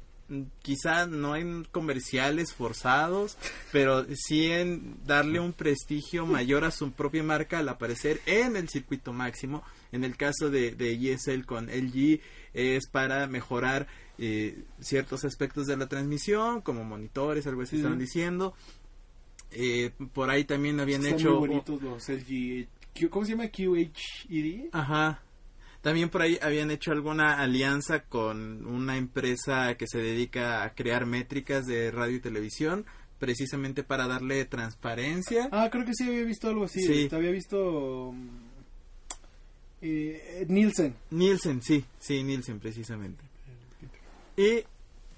[0.62, 3.38] quizá no en comerciales forzados,
[3.72, 8.70] pero sí en darle un prestigio mayor a su propia marca al aparecer en el
[8.70, 9.64] circuito máximo.
[9.92, 12.20] En el caso de, de ESL con LG
[12.54, 17.76] es para mejorar eh, ciertos aspectos de la transmisión, como monitores, algo así Sí.
[17.78, 18.54] estaban diciendo.
[19.52, 22.68] Eh, por ahí también habían Están hecho muy bonitos los LG.
[23.10, 23.48] ¿Cómo se llama?
[23.50, 24.70] QHED.
[24.72, 25.22] Ajá.
[25.86, 31.06] También por ahí habían hecho alguna alianza con una empresa que se dedica a crear
[31.06, 32.88] métricas de radio y televisión,
[33.20, 35.48] precisamente para darle transparencia.
[35.52, 36.82] Ah, creo que sí había visto algo así.
[36.82, 37.04] Sí.
[37.04, 38.12] Este, había visto.
[38.14, 38.28] mm,
[39.84, 40.96] eh, Nielsen.
[41.12, 43.24] Nielsen, sí, sí, Nielsen precisamente.
[44.38, 44.64] Y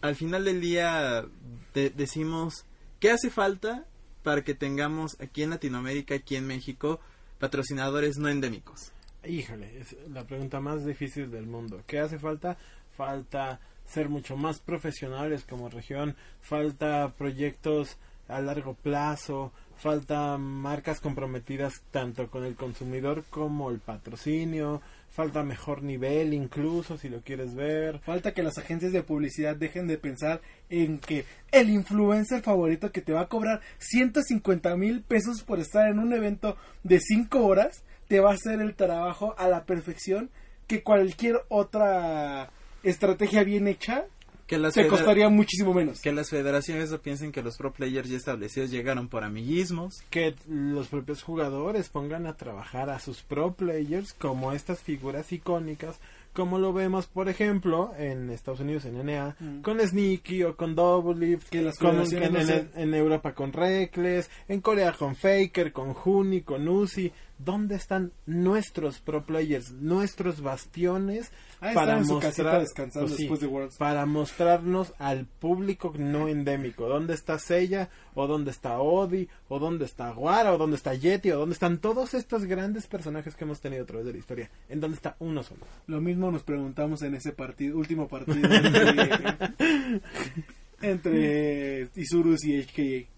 [0.02, 1.26] al final del día
[1.74, 2.66] de- decimos,
[3.00, 3.86] ¿qué hace falta
[4.22, 7.00] para que tengamos aquí en Latinoamérica, aquí en México,
[7.40, 8.92] patrocinadores no endémicos?
[9.26, 11.82] Híjole, es la pregunta más difícil del mundo.
[11.86, 12.58] ¿Qué hace falta?
[12.96, 21.82] Falta ser mucho más profesionales como región, falta proyectos a largo plazo, falta marcas comprometidas
[21.92, 28.00] tanto con el consumidor como el patrocinio, falta mejor nivel incluso si lo quieres ver.
[28.00, 33.02] Falta que las agencias de publicidad dejen de pensar en que el influencer favorito que
[33.02, 37.84] te va a cobrar 150 mil pesos por estar en un evento de 5 horas
[38.08, 40.30] te va a hacer el trabajo a la perfección
[40.68, 42.52] que cualquier otra
[42.84, 44.06] estrategia bien hecha
[44.48, 46.02] Que las, te costaría muchísimo menos.
[46.02, 50.02] que las federaciones no piensen que los pro players ya establecidos llegaron por amiguismos.
[50.10, 56.00] que los propios jugadores pongan a trabajar a sus pro players como estas figuras icónicas
[56.38, 59.62] como lo vemos por ejemplo en Estados Unidos en NA Mm.
[59.64, 62.94] con Sneaky o con Double Lift Que las con- federaciones en, no en- se- en
[62.94, 69.26] Europa con Reckless en Corea con Faker con Juni con Uzi ¿dónde están nuestros pro
[69.26, 73.78] players nuestros bastiones Ahí para mostrar descansando pues sí, después de Worlds.
[73.78, 76.88] para mostrarnos al público no endémico.
[76.88, 77.90] ¿Dónde está Seiya?
[78.14, 79.28] ¿O dónde está Odi?
[79.50, 80.54] ¿O dónde está Guara?
[80.54, 81.32] ¿O dónde está Yeti?
[81.32, 84.52] ¿O dónde están todos estos grandes personajes que hemos tenido a través de la historia?
[84.70, 85.62] ¿En dónde está uno solo?
[85.88, 90.02] Lo mismo nos preguntamos en ese partido, último partido entre,
[90.82, 93.10] entre Isurus y HKA.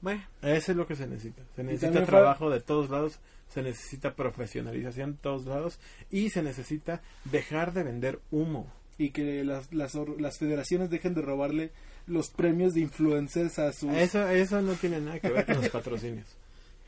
[0.00, 1.42] Bueno, Eso es lo que se necesita.
[1.56, 5.78] Se necesita fue- trabajo de todos lados, se necesita profesionalización de todos lados
[6.10, 8.70] y se necesita dejar de vender humo.
[8.98, 11.70] y que las, las, or- las federaciones dejen de robarle
[12.06, 13.92] los premios de influencers a sus...
[13.92, 16.26] Eso, eso no tiene nada que ver con los patrocinios.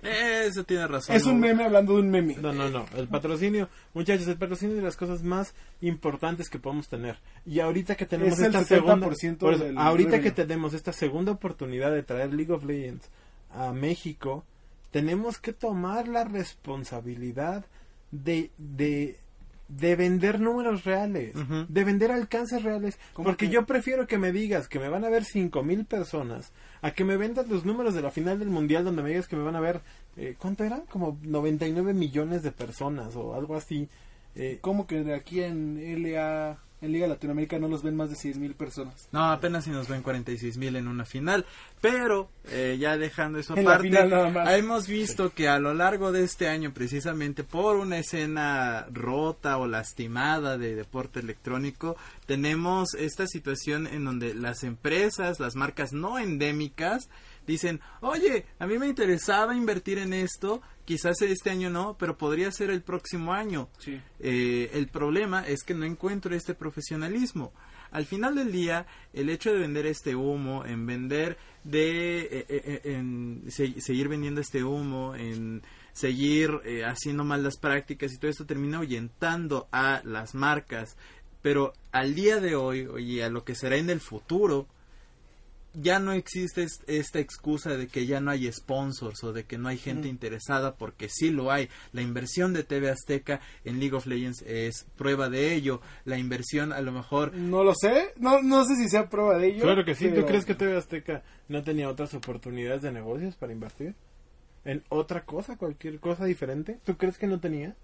[0.03, 1.17] Eso tiene razón.
[1.17, 1.47] Es un ¿no?
[1.47, 2.37] meme hablando de un meme.
[2.41, 2.87] No, no, no.
[2.97, 7.19] El patrocinio, muchachos, el patrocinio es de las cosas más importantes que podemos tener.
[7.45, 10.25] Y ahorita que tenemos Es el esta segunda, 70% por eso, del ahorita revenue.
[10.25, 13.09] que tenemos esta segunda oportunidad de traer League of Legends
[13.51, 14.45] a México,
[14.91, 17.65] tenemos que tomar la responsabilidad
[18.11, 19.19] de, de,
[19.69, 21.35] de vender números reales,
[21.69, 23.53] de vender alcances reales, ¿Cómo porque que?
[23.53, 27.05] yo prefiero que me digas que me van a ver cinco mil personas a que
[27.05, 29.57] me vendas los números de la final del mundial donde me digas que me van
[29.57, 29.81] a ver
[30.17, 30.83] eh, ¿cuánto eran?
[30.89, 33.89] como 99 millones de personas o algo así
[34.35, 38.17] eh, ¿Cómo que de aquí en LA, en Liga Latinoamérica no los ven más de
[38.17, 39.09] 6 mil personas?
[39.13, 41.45] No, apenas si nos ven 46 mil en una final.
[41.81, 43.89] Pero, eh, ya dejando eso aparte,
[44.57, 49.67] hemos visto que a lo largo de este año, precisamente por una escena rota o
[49.67, 57.09] lastimada de deporte electrónico, tenemos esta situación en donde las empresas, las marcas no endémicas,
[57.49, 62.53] dicen, oye, a mí me interesaba invertir en esto, quizás este año no, pero podría
[62.53, 63.69] ser el próximo año.
[63.79, 64.01] Sí.
[64.21, 67.53] Eh, el problema es que no encuentro este profesionalismo.
[67.91, 72.81] Al final del día, el hecho de vender este humo, en vender de, eh, eh,
[72.85, 78.45] en se- seguir vendiendo este humo, en seguir eh, haciendo malas prácticas y todo esto
[78.45, 80.97] termina ahuyentando a las marcas.
[81.41, 84.67] Pero al día de hoy, y a lo que será en el futuro,
[85.75, 89.59] ya no existe es- esta excusa de que ya no hay sponsors o de que
[89.59, 90.11] no hay gente Mm.
[90.11, 91.69] interesada porque sí lo hay.
[91.93, 95.81] La inversión de TV Azteca en League of Legends es prueba de ello.
[96.05, 99.49] La inversión a lo mejor No lo sé, no, no sé si sea prueba de
[99.49, 99.63] ello.
[99.63, 103.37] claro que sí pero- ¿tú crees que TV Azteca no tenía otras oportunidades de negocios
[103.37, 103.95] para invertir?
[104.65, 105.57] ¿en otra cosa?
[105.57, 106.79] ¿cualquier cosa diferente?
[106.85, 107.75] ¿tú crees que no tenía?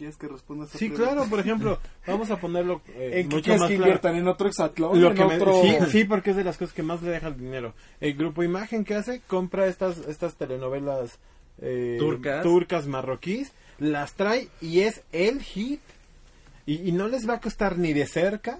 [0.00, 1.12] ¿Quieres que responda esa sí pregunta?
[1.12, 3.74] claro por ejemplo vamos a ponerlo eh, ¿En mucho más que claro.
[3.74, 4.16] inviertan?
[4.16, 4.98] ¿En otro exatlón?
[4.98, 5.60] Lo ¿En que me- otro...?
[5.60, 7.74] sí, sí, porque es de las cosas que más le deja el dinero.
[8.00, 11.18] El grupo Imagen que hace, compra estas, estas telenovelas
[11.60, 12.42] eh, Turcas.
[12.42, 15.80] turcas marroquíes, las trae y es el hit.
[16.64, 18.58] Y, y no les va a costar ni de cerca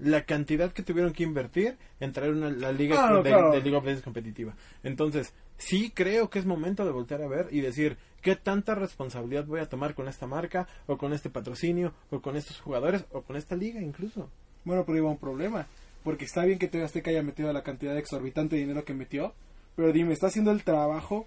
[0.00, 3.50] la cantidad que tuvieron que invertir en traer una, la liga Claro, de, claro.
[3.52, 4.54] de League of Legends competitiva.
[4.82, 9.44] Entonces, sí creo que es momento de voltear a ver y decir qué tanta responsabilidad
[9.46, 13.22] voy a tomar con esta marca o con este patrocinio o con estos jugadores o
[13.22, 14.28] con esta liga incluso.
[14.64, 15.66] Bueno, pero iba un problema.
[16.02, 19.34] Porque está bien que TV Azteca haya metido la cantidad exorbitante de dinero que metió.
[19.76, 21.26] Pero dime, ¿está haciendo el trabajo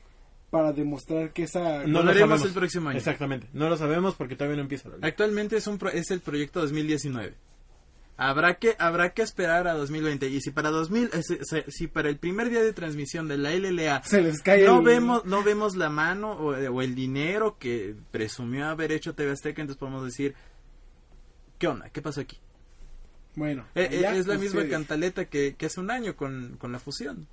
[0.50, 1.86] para demostrar que esa...
[1.88, 2.43] No Lo sabemos.
[2.46, 2.98] el próximo año.
[2.98, 3.48] Exactamente.
[3.54, 5.08] No lo sabemos porque todavía no empieza la liga.
[5.08, 7.34] actualmente es un pro- es el proyecto 2019.
[8.15, 12.17] Habrá que habrá que esperar a 2020 y si para 2000 eh, si, para el
[12.17, 15.76] primer día de transmisión de la LLA Se les cae no el- vemos no vemos
[15.76, 20.36] la mano o, o el dinero que presumió haber hecho TV Azteca entonces podemos decir
[21.58, 22.38] qué onda qué pasó aquí
[23.36, 26.78] Bueno, Eh, eh, es la misma cantaleta que, que hace un año con, con la
[26.78, 27.28] fusión.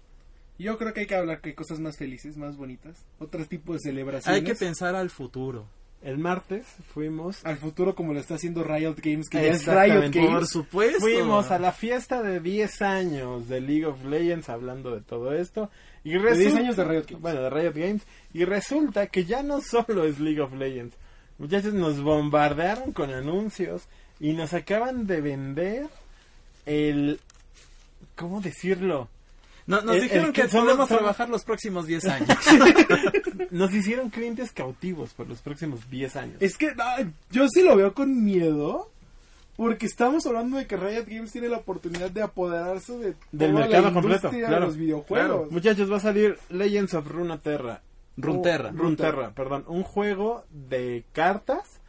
[0.58, 3.04] Yo creo que hay que hablar que hay cosas más felices, más bonitas.
[3.18, 4.40] Otro tipo de celebraciones.
[4.40, 5.66] hay que pensar al futuro
[6.02, 9.66] el martes fuimos Al futuro como lo está haciendo Riot Games, que ya es.
[9.66, 10.30] Riot Games.
[10.30, 11.00] Por supuesto.
[11.00, 15.70] Fuimos a la fiesta de 10 años de League of Legends hablando de todo esto.
[16.02, 17.20] Y De resulta, 10 años de Riot Games.
[17.20, 18.02] Bueno, de Riot Games.
[18.32, 20.96] Y resulta que ya no solo es League of Legends.
[21.38, 23.84] Muchachos, nos bombardearon con anuncios
[24.18, 25.86] y nos acaban de vender
[26.66, 27.20] el...
[28.16, 29.08] ¿Cómo decirlo?
[29.66, 32.28] No, nos El- dijeron el que podemos somos- trabajar los próximos 10 años.
[33.50, 36.36] Nos hicieron clientes cautivos por los próximos 10 años.
[36.40, 38.90] Es que ah, yo sí lo veo con miedo.
[39.56, 43.52] Porque estamos hablando de que Riot Games tiene la oportunidad de apoderarse de Del toda
[43.64, 45.06] mercado la completo, claro, de los videojuegos.
[45.28, 45.48] claro.
[45.50, 47.82] Muchachos, va a salir Legends of Runeterra.
[48.16, 48.70] Runterra.
[48.70, 49.64] Un- Runeterra, perdón.
[49.68, 51.79] Un juego de cartas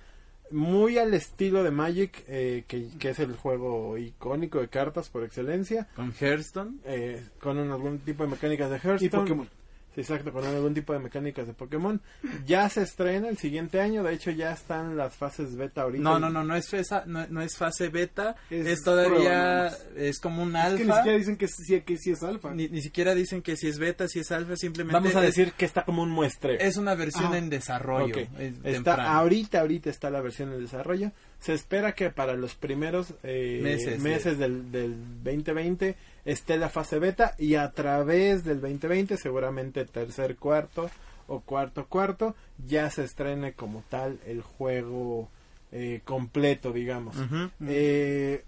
[0.52, 5.24] muy al estilo de Magic, eh, que, que es el juego icónico de cartas por
[5.24, 6.78] excelencia, Con Hearthstone.
[6.86, 9.06] eh, con un- algún tipo de mecánicas de Hearthstone.
[9.06, 9.50] Y Pokémon.
[9.96, 12.02] Exacto, con algún tipo de mecánicas de Pokémon.
[12.46, 16.04] Ya se estrena el siguiente año, de hecho ya están las fases beta ahorita.
[16.04, 18.36] No, no, no, no es, fesa- no, no es fase beta.
[18.50, 19.68] Es Es, todavía.
[19.96, 20.96] Es como un Es que ni alfa.
[20.98, 22.54] siquiera dicen que sí, que sí es alfa.
[22.54, 24.94] Ni, ni siquiera dicen que si es beta, si es alfa, simplemente.
[24.94, 26.58] Vamos a es- decir que está como un muestreo.
[26.60, 27.38] Es una versión Ajá.
[27.38, 28.16] en desarrollo.
[28.16, 28.30] Ok.
[28.40, 29.04] es Está temprano.
[29.10, 31.12] ahorita, ahorita está la versión en desarrollo.
[31.42, 37.00] Se espera que para los primeros eh, Meses, meses, del, del 2020 esté la fase
[37.00, 40.90] beta y a través del 2020, seguramente tercer cuarto
[41.28, 42.36] o cuarto cuarto,
[42.68, 45.30] ya se estrene como tal el juego
[45.72, 47.18] eh, completo, digamos.
[47.18, 47.50] Ujú.
[47.68, 48.44] Eh,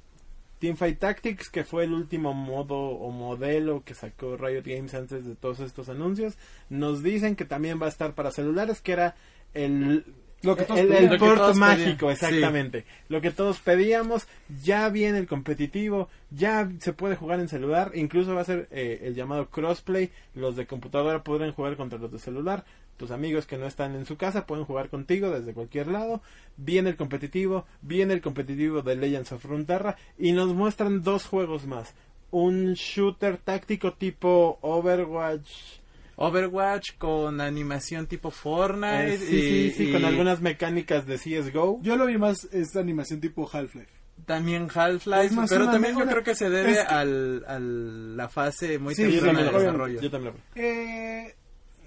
[0.59, 5.35] Teamfight Tactics, que fue el último modo o modelo que sacó Riot Games antes de
[5.35, 6.37] todos estos anuncios,
[6.69, 9.15] nos dicen que también va a estar para celulares, que era
[9.53, 10.05] el
[10.43, 11.19] Lo que todos el, el
[11.55, 12.85] mágico, pedían, exactamente.
[13.07, 14.27] Lo que todos pedíamos,
[14.61, 19.01] ya viene el competitivo, ya se puede jugar en celular, incluso va a ser eh,
[19.03, 22.65] el llamado crossplay, los de computadora podrán jugar contra los de celular,
[22.97, 26.21] tus amigos que no están en su casa pueden jugar contigo desde cualquier lado,
[26.57, 31.65] viene el competitivo, viene el competitivo de Legends of Runeterra y nos muestran dos juegos
[31.65, 31.93] más,
[32.31, 35.79] un shooter táctico tipo Overwatch,
[36.15, 39.15] Overwatch con animación tipo Fortnite.
[39.15, 41.79] eh, sí, sí, y- sí, y con algunas mecánicas de CSGO.
[41.81, 43.89] Yo lo vi más esta animación tipo Half-Life.
[44.25, 45.35] También Half-Life.
[45.49, 48.93] Pero una- también yo creo que se debe es que- al, al la fase muy
[48.95, 50.01] Sí, yo temprana también de lo veo, desarrollo.
[50.01, 50.65] yo también lo veo.
[50.67, 51.35] Eh,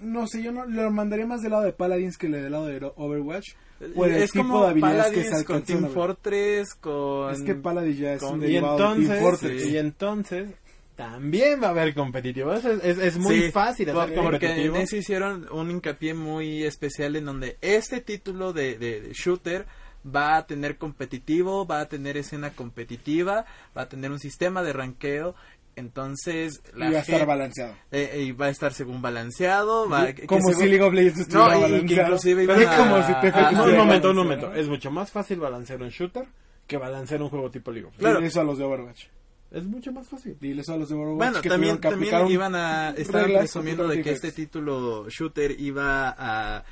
[0.03, 2.93] no sé, yo no lo mandaría más del lado de Paladins que del lado de
[2.97, 3.53] Overwatch.
[3.95, 5.89] Por el es tipo como de habilidades que Paladins se con Team.
[5.91, 7.33] Fortress, con...
[7.33, 9.67] Es que Paladins ya es con- un Y de Team entonces, Fortress.
[9.67, 10.51] y entonces
[10.97, 12.53] también va a haber competitivo.
[12.55, 14.77] Es, es, es muy Sí, fácil hacer porque en competitivo.
[14.77, 19.67] ese hicieron un hincapié muy especial en donde este título de, de- de shooter
[20.05, 23.45] va a tener competitivo, va a tener escena competitiva,
[23.77, 25.35] va a tener un sistema de ranqueo,
[25.75, 27.75] entonces la Y va a estar balanceado.
[27.93, 31.57] eh, y va a estar según balanceado, va, Como si League of Legends No, estuviera
[31.57, 32.03] y que balanceado.
[32.09, 34.55] inclusive iban es como a- si te a- No, a- un momento, un momento.
[34.55, 36.27] Es mucho más fácil balancear un shooter
[36.67, 38.17] que balancear un juego tipo League of Claro.
[38.17, 39.05] Dile eso a los de Overwatch.
[39.57, 40.37] Es mucho más fácil.
[40.39, 41.17] Dile eso a los de Overwatch.
[41.17, 46.15] Bueno, que también, que también iban a estar presumiendo de que este título shooter iba
[46.19, 46.63] a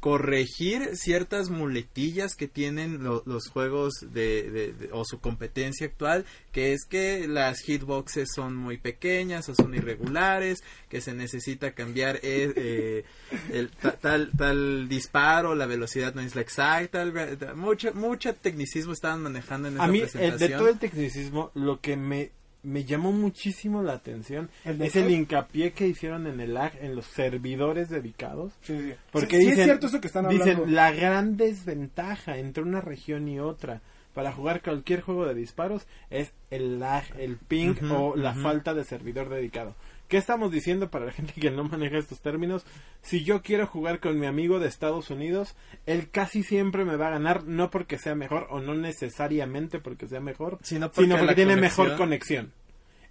[0.00, 6.24] corregir ciertas muletillas que tienen lo- los juegos de, de- de- o su competencia actual,
[6.52, 12.16] que es que las hitboxes son muy pequeñas o son irregulares, que se necesita cambiar
[12.22, 13.04] eh, eh,
[13.52, 17.04] el ta- tal tal disparo, la velocidad no es la exacta,
[17.54, 20.50] mucho mucho tecnicismo estaban manejando en esa A mí, eh, presentación.
[20.50, 22.30] de todo el tecnicismo, lo que me,
[22.62, 26.72] me llamó muchísimo la atención ¿El de es el hincapié que hicieron en el lag,
[26.80, 28.52] en los servidores dedicados.
[28.62, 28.94] Sí, sí.
[29.12, 30.44] Porque Sí, dicen, es cierto eso que están hablando.
[30.44, 33.80] dicen la gran desventaja entre una región y otra
[34.14, 38.84] para jugar cualquier juego de disparos es el lag, el ping o la falta de
[38.84, 39.74] servidor dedicado.
[40.10, 42.66] ¿Qué estamos diciendo para la gente que no maneja estos términos?
[43.00, 45.54] Si yo quiero jugar con mi amigo de Estados Unidos,
[45.86, 50.06] él casi siempre me va a ganar, no porque sea mejor o no necesariamente porque
[50.08, 52.52] sea mejor, Sino porque sino porque la tiene conexión- mejor conexión.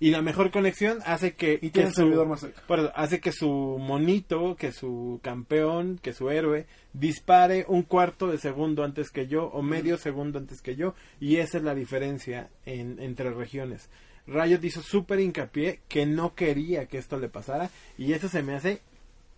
[0.01, 2.61] Y la mejor conexión hace que, Y que tiene el su- servidor más cerca.
[2.95, 8.83] hace que su monito, que su campeón, que su héroe dispare un cuarto de segundo
[8.83, 12.99] antes que yo o medio segundo antes que yo y esa es la diferencia en,
[13.01, 13.89] entre regiones.
[14.29, 18.55] Riot hizo súper hincapié que no quería que esto le pasara y eso se me
[18.55, 18.81] hace,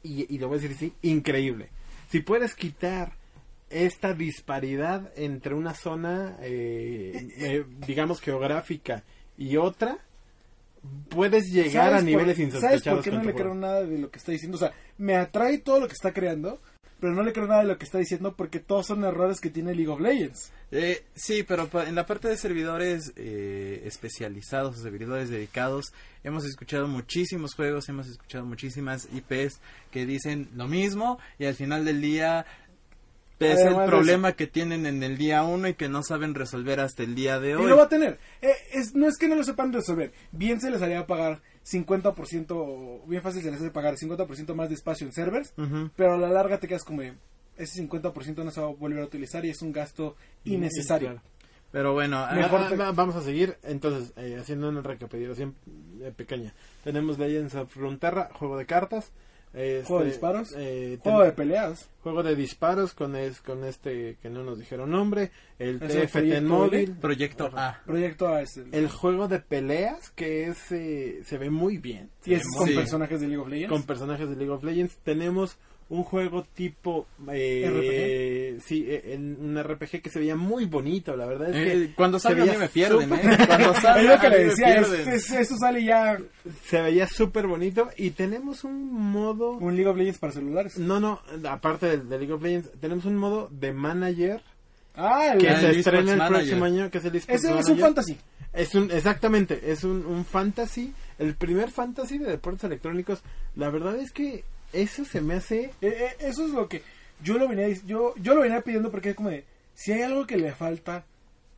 [0.03, 1.69] y, y lo voy a decir así, increíble.
[2.09, 3.13] Si puedes quitar
[3.69, 9.03] esta disparidad entre una zona, eh, eh, digamos, geográfica
[9.37, 9.97] y otra,
[11.09, 12.83] puedes llegar a ¿Sabes niveles por- insospechados.
[12.83, 14.57] ¿Sabes por qué no le creo nada de lo que está diciendo?
[14.57, 16.59] O sea, me atrae todo lo que está creando,
[17.01, 19.49] pero no le creo nada de lo que está diciendo porque todos son errores que
[19.49, 20.51] tiene League of Legends.
[20.71, 25.91] Eh, sí, pero en la parte de servidores eh, especializados, servidores dedicados,
[26.23, 31.83] hemos escuchado muchísimos juegos, hemos escuchado muchísimas IPs que dicen lo mismo y al final
[31.83, 32.45] del día
[33.39, 36.79] Es el Además problema que tienen en el día uno y que no saben resolver
[36.79, 37.67] hasta el día de Y hoy.
[37.67, 38.19] lo va a tener.
[38.43, 40.13] Eh, es, no es que no lo sepan resolver.
[40.31, 44.75] Bien se les haría pagar 50%, bien fácil se les hace pagar 50% más de
[44.75, 45.53] espacio en servers,
[45.95, 47.01] pero a la larga te quedas como,
[47.57, 51.09] ese 50% no se va a volver a utilizar y es un gasto innecesario.
[51.09, 51.21] Claro.
[51.71, 55.55] Pero bueno, ah, Mejor Ah, te- vamos a seguir, entonces, eh, haciendo una recapitulación
[56.01, 56.53] eh, pequeña.
[56.83, 59.11] Tenemos Legends of Frontera, juego de cartas.
[59.53, 60.53] Este, Juego de disparos.
[60.57, 61.89] eh, Juego de peleas.
[62.03, 65.31] juego de disparos con, es, con este que no nos dijeron nombre.
[65.59, 66.91] El ¿Es el TFT Proyecto móvil.
[66.99, 67.69] Proyecto Ajá.
[67.69, 67.83] A.
[67.85, 72.09] Proyecto A es el- El juego de peleas que es, eh, se ve muy bien.
[72.25, 72.75] Y es con Sí.
[72.75, 73.69] personajes de League of Legends.
[73.71, 74.97] con personajes de League of Legends.
[75.03, 75.57] Tenemos
[75.91, 81.25] un juego tipo eh, sí, eh, en un RPG que se veía muy bonito, la
[81.25, 83.37] verdad es que Eh, cuando salga a mí me pierden, ¿eh?
[83.47, 86.17] Cuando Es salga lo que le decía, es- es- eso sale ya
[86.65, 90.77] se veía súper bonito y tenemos un modo un League of Legends para celulares.
[90.77, 91.19] no, no,
[91.49, 94.41] aparte de League of Legends, tenemos un modo de manager
[94.95, 96.37] Ah, el, que se estrena el Manager.
[96.37, 98.17] próximo año, que es el ese es un fantasy.
[98.53, 103.21] Es un, exactamente, es un, un fantasy, el primer fantasy de deportes electrónicos.
[103.55, 104.43] La verdad es que
[104.73, 106.81] eso se me hace Eh, eh, eso es lo que
[107.23, 110.25] yo lo venía yo yo lo venía pidiendo porque es como de si hay algo
[110.25, 111.05] que le falta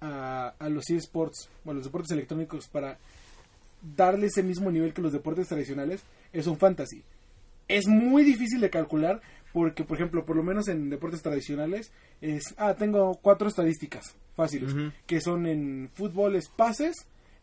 [0.01, 2.97] a, a los esports o a los deportes electrónicos para
[3.95, 7.03] darle ese mismo nivel que los deportes tradicionales es un fantasy.
[7.67, 11.91] Es muy difícil de calcular porque por ejemplo por lo menos en deportes tradicionales
[12.21, 14.73] es ah tengo cuatro estadísticas fáciles
[15.05, 16.95] que son en fútbol es pases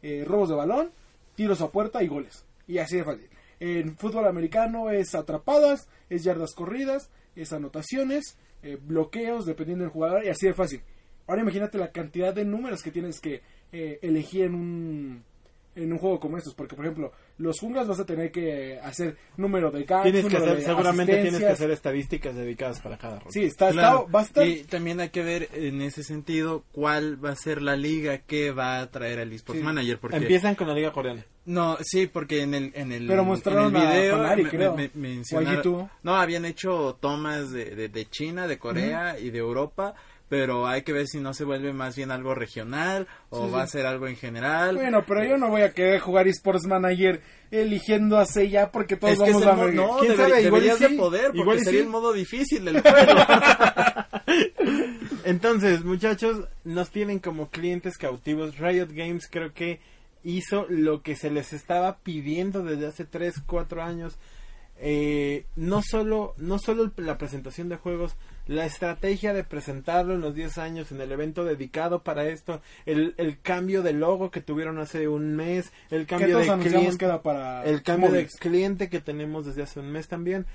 [0.03, 0.91] eh, robos de balón
[1.37, 2.45] tiros a puerta y goles.
[2.67, 3.29] Y así de fácil
[3.61, 10.25] en fútbol americano es atrapadas es yardas corridas es anotaciones eh, bloqueos dependiendo del jugador
[10.25, 10.83] y así de fácil.
[11.27, 13.43] Ahora imagínate la cantidad de números que tienes que
[13.73, 15.25] eh, elegir en un
[15.77, 19.17] en un juego como estos, porque por ejemplo, los junglas vas a tener que hacer
[19.37, 23.21] número de ganks, tienes que hacer, de seguramente tienes que hacer estadísticas dedicadas para cada
[23.21, 23.33] rol.
[23.33, 24.01] Sí, está, Claro.
[24.01, 27.37] está, va a estar Y también hay que ver en ese sentido cuál va a
[27.37, 29.65] ser la liga que va a traer al eSports Sí.
[29.65, 29.99] Manager.
[29.99, 31.25] Porque Empiezan con la liga coreana.
[31.47, 34.75] No, sí, porque en el, en el, Pero mostraron en el a video me- creo.
[34.77, 35.91] me- me mencionaron- O a G2.
[36.03, 39.95] no, habían hecho tomas de, de, de China, de Corea y de Europa,
[40.31, 43.63] pero hay que ver si no se vuelve más bien algo regional o Sí, va
[43.63, 44.77] a ser algo en general.
[44.77, 47.21] Bueno, pero yo no voy a querer jugar eSports Manager
[47.51, 49.75] eligiendo a ya porque todos es que es vamos a ver.
[49.75, 50.43] no, ¿Quién sabe?
[50.43, 51.85] Igual sí, de poder, porque igual sería sí.
[51.85, 53.21] el modo difícil del juego.
[55.25, 58.57] Entonces, muchachos, nos tienen como clientes cautivos.
[58.57, 59.81] Riot Games creo que
[60.23, 64.17] hizo lo que se les estaba pidiendo desde hace 3, 4 años.
[64.83, 68.17] Eh, no solo no solo la presentación de juegos,
[68.47, 73.15] la estrategia de presentarlo en los 10 años en el evento dedicado para esto, el,
[73.19, 77.83] el cambio de logo que tuvieron hace un mes, el cambio de cliente, para el
[77.83, 78.33] cambio móviles.
[78.33, 80.47] de cliente que tenemos desde hace un mes también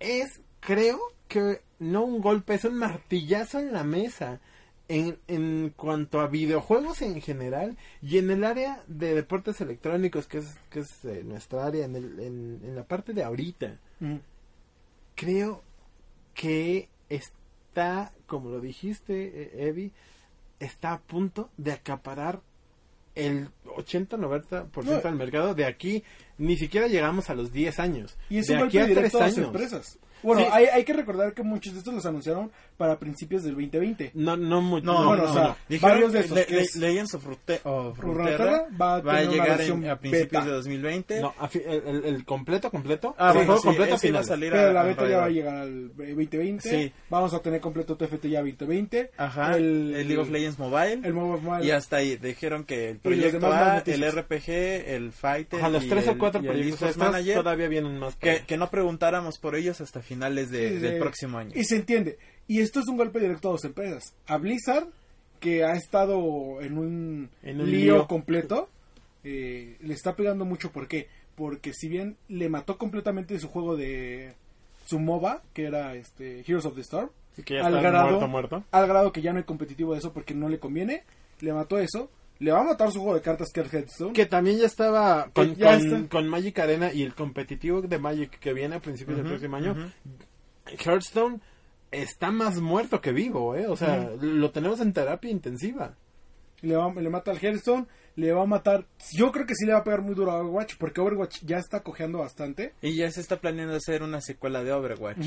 [0.00, 4.40] es creo que no un golpe es un martillazo en la mesa
[4.92, 10.38] en, en cuanto a videojuegos en general y en el área de deportes electrónicos que
[10.38, 14.16] es que es eh, nuestra área en, el- en, en la parte de ahorita Mm.
[15.14, 15.62] creo
[16.34, 19.92] que está como lo dijiste eh, Evi
[20.58, 22.40] está a punto de acaparar
[23.14, 25.00] el 80-90% No.
[25.00, 26.02] del mercado de aquí
[26.40, 29.18] ni siquiera llegamos a los 10 años Y es de un aquí golpe a directo
[29.18, 29.98] tres a las años empresas.
[30.22, 30.48] Bueno, Sí.
[30.52, 34.10] hay, hay que recordar que muchos de estos los anunciaron para principios del 2020.
[34.12, 35.78] no no mucho No, Bueno, no, o sea, no.
[35.80, 37.98] Varios de esos Le- que Le- Legends of Rute- of
[38.78, 40.44] va a va a llegar en- a principios beta.
[40.44, 41.20] de 2020.
[41.22, 43.14] No, a fi- el, el- el completo, completo.
[43.16, 45.24] Ah, el bueno, juego sí, completo iba a salir Pero a- la beta ya va
[45.24, 46.68] a llegar al 2020.
[46.68, 46.92] Sí.
[47.08, 49.10] Vamos a tener completo TFT ya 2020.
[49.16, 51.00] Ajá, el, League of Legends Mobile.
[51.02, 51.64] El Mobile Mobile.
[51.66, 55.88] y hasta ahí, dijeron que el proyecto A, el RPG, el Fighter, A los y
[55.88, 58.16] tres el- o cuatro y proyectos Manager, todavía vienen más.
[58.16, 61.52] que, que no preguntáramos por ellos hasta finales de- Sí, del próximo año.
[61.54, 62.18] Y se entiende.
[62.48, 64.14] Y esto es un golpe directo a dos empresas.
[64.26, 64.86] A Blizzard,
[65.38, 68.06] que ha estado en un, En un lío, lío.
[68.06, 68.68] completo,
[69.24, 70.70] eh, le está pegando mucho.
[70.72, 71.08] ¿Por qué?
[71.36, 74.34] Porque si bien le mató completamente su juego de
[74.86, 78.08] su MOBA, que era este Heroes of the Storm, Sí, que ya al está grado-
[78.08, 78.64] muerto, muerto.
[78.72, 81.04] al grado que ya no hay competitivo de eso porque no le conviene,
[81.40, 82.10] le mató eso.
[82.40, 84.12] Le va a matar su juego de cartas que es Headstone.
[84.12, 86.08] Que también ya estaba con, ya con- está.
[86.08, 89.72] con Magic Arena y el competitivo de Magic que viene a principios del próximo año.
[89.72, 89.90] ujú.
[90.78, 91.40] Hearthstone
[91.90, 93.66] está más muerto que vivo, ¿eh?
[93.66, 95.94] O sea, lo tenemos en terapia intensiva.
[96.62, 97.86] le, va, le mata al Hearthstone,
[98.16, 98.86] le va a matar.
[99.12, 101.58] Yo creo que sí le va a pegar muy duro a Overwatch, porque Overwatch ya
[101.58, 102.74] está cojeando bastante.
[102.82, 105.26] Y ya se está planeando hacer una secuela de Overwatch.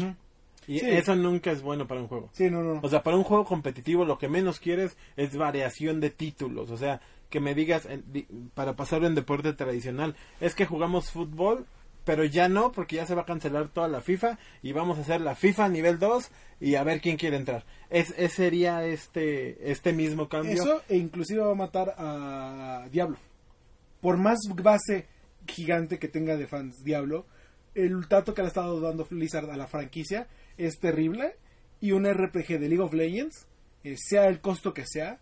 [0.68, 0.90] Y Sí.
[0.90, 2.30] eso nunca es bueno para un juego.
[2.34, 2.80] Sí, no, no.
[2.82, 6.70] O sea, para un juego competitivo lo que menos quieres es variación de títulos.
[6.72, 11.66] O sea, que me digas, di- para pasarlo en deporte tradicional, es que jugamos fútbol
[12.06, 15.02] pero ya no, porque ya se va a cancelar toda la FIFA y vamos a
[15.04, 17.64] hacer la FIFA nivel 2 y a ver quién quiere entrar.
[17.90, 20.52] Es, ese sería este, este mismo cambio.
[20.52, 23.16] Eso e inclusive va a matar a Diablo.
[24.02, 25.08] Por más base
[25.48, 27.26] gigante que tenga de fans Diablo,
[27.74, 30.28] el trato que le ha estado dando Blizzard a la franquicia
[30.58, 31.36] es terrible
[31.82, 33.48] y un RPG de League of Legends,
[33.84, 35.20] eh, sea el costo que sea,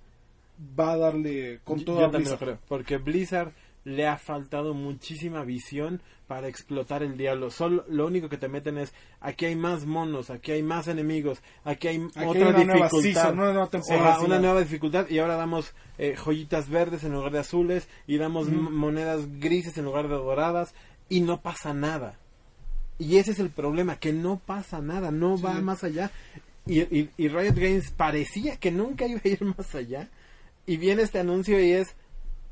[0.79, 2.39] va a darle con todo Blizzard.
[2.39, 3.51] creo, porque Blizzard
[3.84, 7.49] le ha faltado muchísima visión para explotar el diablo.
[7.49, 11.41] Solo lo único que te meten es aquí hay más monos, aquí hay más enemigos,
[11.63, 15.09] aquí hay Aquí otra hay una nueva dificultad, season, una nueva temporada, una nueva dificultad
[15.09, 19.86] y ahora damos eh, joyitas verdes en lugar de azules y damos monedas grises en
[19.86, 20.73] lugar de doradas
[21.09, 22.17] y no pasa nada.
[23.01, 25.43] Y ese es el problema, que no pasa nada, no Sí.
[25.43, 26.11] va más allá.
[26.67, 30.07] Y, y, y Riot Games parecía que nunca iba a ir más allá.
[30.67, 31.95] Y viene este anuncio y es,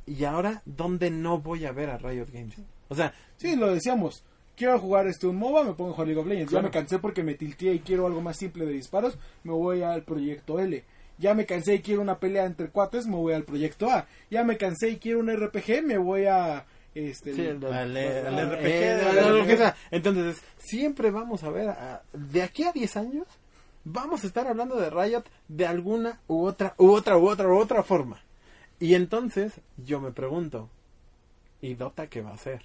[0.08, 2.56] ¿y ahora dónde no voy a ver a Riot Games?
[2.88, 4.24] O sea, Sí, lo decíamos.
[4.58, 6.50] Quiero jugar este un MOBA, me pongo a jugar League of Legends.
[6.50, 6.64] Claro.
[6.64, 9.84] Ya me cansé porque me tilteé y quiero algo más simple de disparos, me voy
[9.84, 10.84] al proyecto L.
[11.20, 14.08] Ya me cansé y quiero una pelea entre cuates, me voy al proyecto A.
[14.32, 16.66] Ya me cansé y quiero un RPG, me voy a
[16.96, 18.50] este sí, el- Al- al
[19.42, 19.74] RPG, eh.
[19.92, 23.28] Entonces, siempre vamos a ver, a- de aquí a 10 años,
[23.84, 27.58] vamos a estar hablando de Riot de alguna u otra, u otra, u otra, u
[27.58, 28.22] otra forma.
[28.80, 30.70] Y entonces, yo me pregunto,
[31.62, 32.62] ¿y Dota qué va a hacer?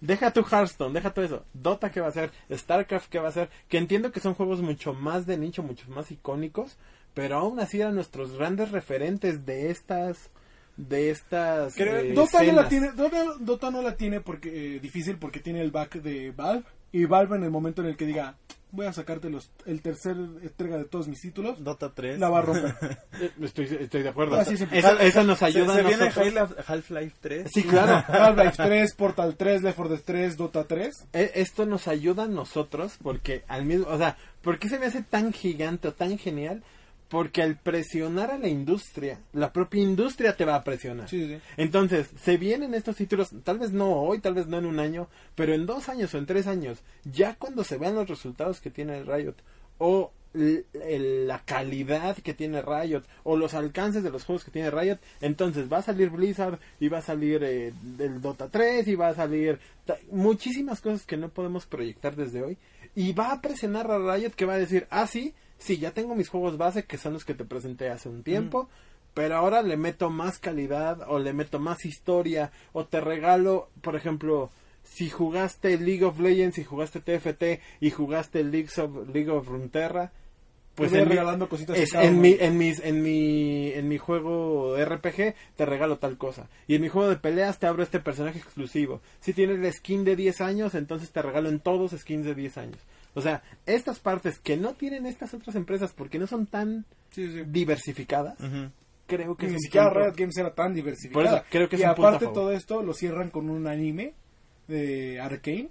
[0.00, 1.44] Deja tu Hearthstone, deja todo eso.
[1.54, 4.60] Dota qué va a hacer, StarCraft qué va a hacer, que entiendo que son juegos
[4.60, 6.76] mucho más de nicho, mucho más icónicos,
[7.14, 10.30] pero aún así eran nuestros grandes referentes de estas
[10.76, 12.68] de estas Creo- eh, Dota no la escenas.
[12.68, 16.64] tiene, Dota, Dota no la tiene porque eh, difícil porque tiene el back de Valve
[16.92, 18.36] y Valve en el momento en el que diga
[18.72, 22.18] voy a sacarte los el tercer entrega de todos mis títulos Dota 3.
[22.18, 22.74] la va a romper.
[23.20, 24.34] Eh, Estoy, estoy de acuerdo.
[24.34, 26.10] Así se- Eso, eso nos Se, ayuda se a viene
[26.66, 27.50] Half-Life 3.
[27.54, 28.04] Sí, claro.
[28.12, 31.06] Half-Life 3, Portal 3, Left 4 Dead 3, Dota 3.
[31.12, 34.86] E- Esto nos ayuda a nosotros porque al mismo, o sea, ¿por qué se me
[34.86, 36.64] hace tan gigante o tan genial?
[37.14, 41.08] Porque al presionar a la industria, la propia industria te va a presionar.
[41.08, 41.38] Sí, sí.
[41.56, 45.06] Entonces, se vienen estos títulos, tal vez no hoy, tal vez no en un año,
[45.36, 48.70] pero en dos años o en tres años, ya cuando se vean los resultados que
[48.70, 49.36] tiene Riot,
[49.78, 54.98] o la calidad que tiene Riot, o los alcances de los juegos que tiene Riot,
[55.20, 59.10] entonces va a salir Blizzard, y va a salir eh, el Dota 3, y va
[59.10, 59.60] a salir
[60.10, 62.58] muchísimas cosas que no podemos proyectar desde hoy,
[62.96, 65.32] y va a presionar a Riot que va a decir, ah, sí,
[65.64, 68.68] sí, ya tengo mis juegos base, que son los que te presenté hace un tiempo,
[69.14, 73.96] pero ahora le meto más calidad o le meto más historia o te regalo, por
[73.96, 74.50] ejemplo,
[74.82, 80.12] si jugaste League of Legends y jugaste TFT y jugaste League of, League of Runeterra,
[80.74, 84.76] pues en mi- regalando cositas es- en mi, en mis en mi en mi juego
[84.76, 86.48] RPG te regalo tal cosa.
[86.66, 89.00] Y en mi juego de peleas te abro este personaje exclusivo.
[89.20, 92.58] Si tienes la skin de 10 años entonces te regalo en todos skins de 10
[92.58, 92.78] años
[93.14, 97.30] o sea estas partes que no tienen estas otras empresas porque no son tan Sí,
[97.30, 97.42] sí.
[97.46, 98.36] diversificadas
[99.06, 101.36] creo que es Ni siquiera punto- Riot Games era tan Por diversificada.
[101.38, 102.34] eso, creo que es y a aparte favor.
[102.34, 104.14] todo esto lo cierran con un anime
[104.66, 105.68] de Arcane,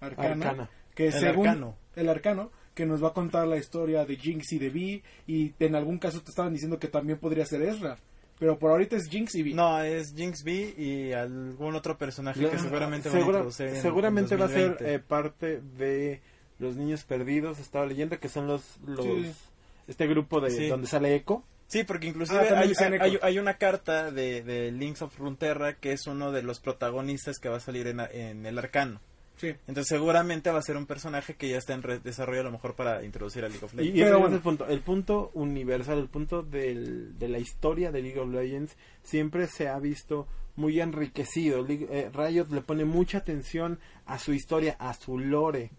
[0.00, 0.70] Arcana, Arcana.
[0.94, 1.76] que El según Arcano.
[1.96, 5.52] el Arcano, que nos va a contar la historia de Jinx y de Vi y
[5.58, 7.98] en algún caso te estaban diciendo que también podría ser Ezra,
[8.38, 9.54] pero por ahorita es Jinx y Vi.
[9.54, 13.82] No, es Jinx B y algún otro personaje que seguramente van a segura- introducir en-
[13.82, 14.94] seguramente en va a ser 2020.
[14.94, 16.20] eh, parte de
[16.58, 19.32] los niños perdidos estaba leyendo que son los, los Sí.
[19.88, 20.68] este grupo de Sí.
[20.68, 25.18] donde sale Echo Sí, porque inclusive Ah, también hay, una carta de, de Links of
[25.18, 29.00] Runeterra que es uno de los protagonistas que va a salir en, en el arcano.
[29.36, 29.48] Sí.
[29.66, 32.74] Entonces seguramente va a ser un personaje que ya está en desarrollo a lo mejor
[32.74, 33.96] para introducir a League of y, Legends.
[33.96, 37.90] y ese Pero es el punto el punto universal el punto del- de la historia
[37.90, 42.84] de League of Legends siempre se ha visto muy enriquecido League- eh, Riot le pone
[42.86, 45.70] mucha atención a su historia a su lore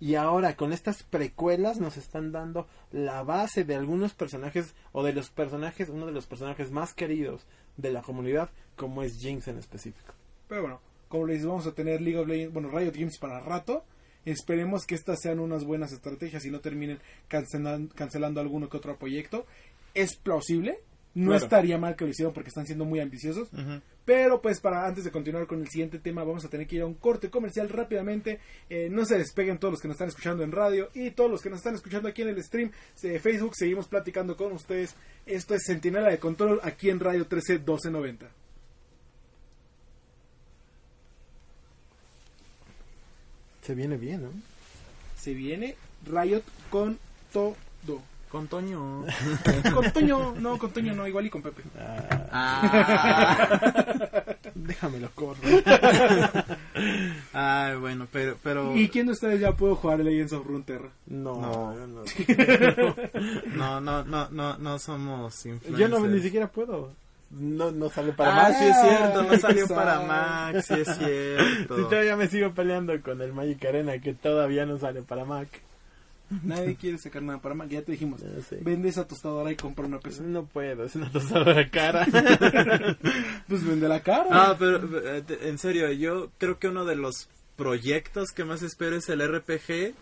[0.00, 5.12] y ahora con estas precuelas nos están dando la base de algunos personajes o de
[5.12, 9.58] los personajes uno de los personajes más queridos de la comunidad como es Jinx en
[9.58, 10.12] específico
[10.48, 13.84] Pero bueno, como les vamos a tener League of Legends, bueno, Riot Games para rato.
[14.24, 16.98] Esperemos que estas sean unas buenas estrategias y no terminen
[17.30, 19.46] cancelan- cancelando alguno que otro proyecto.
[19.94, 20.80] Es plausible.
[21.14, 21.44] No Claro.
[21.44, 23.48] estaría mal que lo hicieran porque están siendo muy ambiciosos.
[24.04, 26.82] Pero pues para antes de continuar con el siguiente tema vamos a tener que ir
[26.82, 28.40] a un corte comercial rápidamente.
[28.68, 31.40] Eh, no se despeguen todos los que nos están escuchando en radio y todos los
[31.40, 33.54] que nos están escuchando aquí en el stream de Facebook.
[33.54, 34.96] Seguimos platicando con ustedes.
[35.24, 38.28] Esto es Centinela de Control aquí en Radio 13 1290.
[43.62, 44.30] se viene bien ¿no?
[45.18, 45.74] Se viene
[46.06, 46.98] Riot con
[47.32, 47.56] todo.
[48.34, 49.04] Con Toño.
[49.74, 51.62] Con Toño, no, con Toño no, igual y con Pepe.
[52.32, 53.60] Ah.
[54.56, 55.38] déjamelo corro.
[57.32, 58.36] Ay, bueno, pero...
[58.42, 58.74] pero...
[58.76, 60.88] ¿Y quién de ustedes ya pudo jugar Legends of Runeterra?
[61.06, 61.86] No, No.
[61.86, 62.02] no.
[63.54, 65.78] No, no, no, no, no somos influencers.
[65.78, 66.90] Yo no, ni siquiera puedo.
[67.30, 68.58] No, no sale para Ah, más.
[68.58, 69.74] sí es cierto, no salió Exacto.
[69.76, 71.76] para Mac, sí es cierto.
[71.76, 75.46] Si todavía me sigo peleando con el Magic Arena que todavía no sale para Mac.
[76.42, 77.68] Nadie quiere sacar nada para Mac.
[77.68, 78.22] Ya te dijimos.
[78.62, 80.22] Vende esa tostadora y compra una PC.
[80.22, 82.06] no puedo, es una tostadora cara.
[83.48, 84.48] Pues vende la cara.
[84.48, 88.96] No, pero eh, en serio, yo creo que uno de los proyectos que más espero
[88.96, 89.94] es el RPG.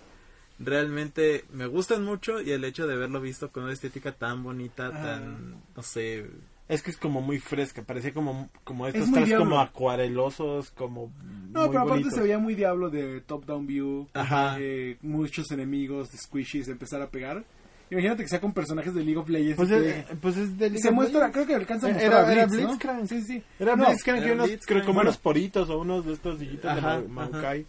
[0.58, 4.90] Realmente me gustan mucho y el hecho de haberlo visto con una estética tan bonita,
[4.92, 6.26] tan, no sé,
[6.74, 11.12] es que es como muy fresca, parecía como, como estos Es tres como acuarelosos, como
[11.52, 12.14] No, pero aparte bonitos.
[12.14, 14.08] se veía muy diablo de top-down view.
[14.14, 14.56] Ajá.
[14.58, 17.44] eh, muchos enemigos de squishies empezar a pegar.
[17.90, 19.56] Imagínate que sea con personajes de League of Legends.
[19.56, 21.34] Pues es, que- pues es de League se of muestra, Legends.
[21.34, 22.68] creo que alcanza a Era- mostrar a era Blitz, ¿no?
[22.68, 23.06] Blitzcrank.
[23.06, 23.42] Sí, sí.
[23.60, 24.68] Era No, Blitzcrank, era que unos, Blitzcrank.
[24.68, 25.10] creo como Bueno.
[25.10, 27.66] unos poritos o unos de estos Ajá, de Ma- Maokai.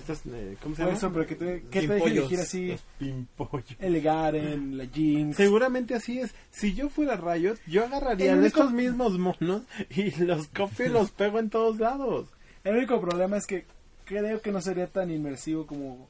[0.00, 0.94] Estas, eh, ¿cómo se llama?
[0.96, 3.64] eso, pero que te, que te elegir así Los pimpollos.
[3.78, 5.36] el Garen, la Jinx.
[5.36, 6.34] Seguramente así es.
[6.50, 11.10] Si yo fuera Riot, yo agarraría único- estos mismos monos y los copio y los
[11.12, 12.28] pego en todos lados.
[12.64, 13.64] El único problema es que
[14.04, 16.08] creo que no sería tan inmersivo como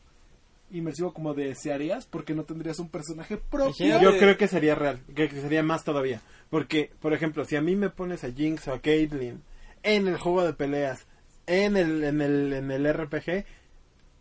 [0.72, 4.00] inmersivo como desearías porque no tendrías un personaje propio.
[4.00, 6.20] Yo creo que sería real, que que sería más todavía.
[6.48, 9.42] Porque, por ejemplo, si a mí me pones a Jinx o a Caitlyn
[9.82, 11.06] en el juego de peleas,
[11.46, 13.44] en el, en el, en el RPG,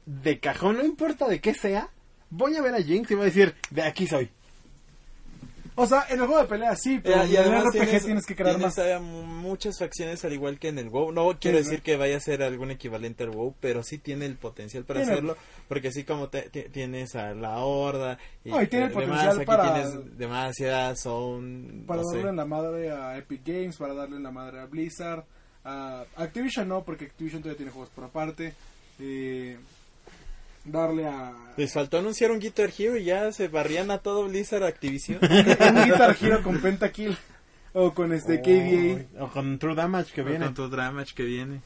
[0.10, 1.89] de cajón, no importa de qué sea,
[2.32, 4.30] voy a ver a Jinx y voy a decir, de aquí soy.
[5.76, 8.36] O sea, en el juego de pelea sí, pero Eh, en el RPG tienes, que
[8.36, 9.01] crear tienes más.
[9.01, 11.14] muchas facciones al igual que en el WoW.
[11.14, 11.84] No quiero Sí, decir ¿no?
[11.86, 15.14] que vaya a ser algún equivalente al WoW, pero sí tiene el potencial para Tiene-
[15.14, 15.38] hacerlo,
[15.70, 19.05] porque así como te- ti- tienes a la Horda y, No, y tiene el demás,
[19.07, 22.16] potencial aquí para- tienes Demacia, Zone, Para no sé.
[22.18, 25.24] darle en la madre a Epic Games, para darle en la madre a Blizzard,
[25.64, 28.53] a Activision no, porque Activision todavía tiene juegos por aparte.
[28.99, 29.57] Eh,
[30.66, 34.64] darle a Les faltó anunciar un Guitar Hero y ya se barrían a todo Blizzard
[34.64, 35.20] Activision.
[35.22, 37.18] un Guitar Hero con Pentakill
[37.74, 39.24] o con este KDA.
[39.24, 40.45] O, con True Damage que o viene.
[40.45, 41.62] con tu Damage que viene.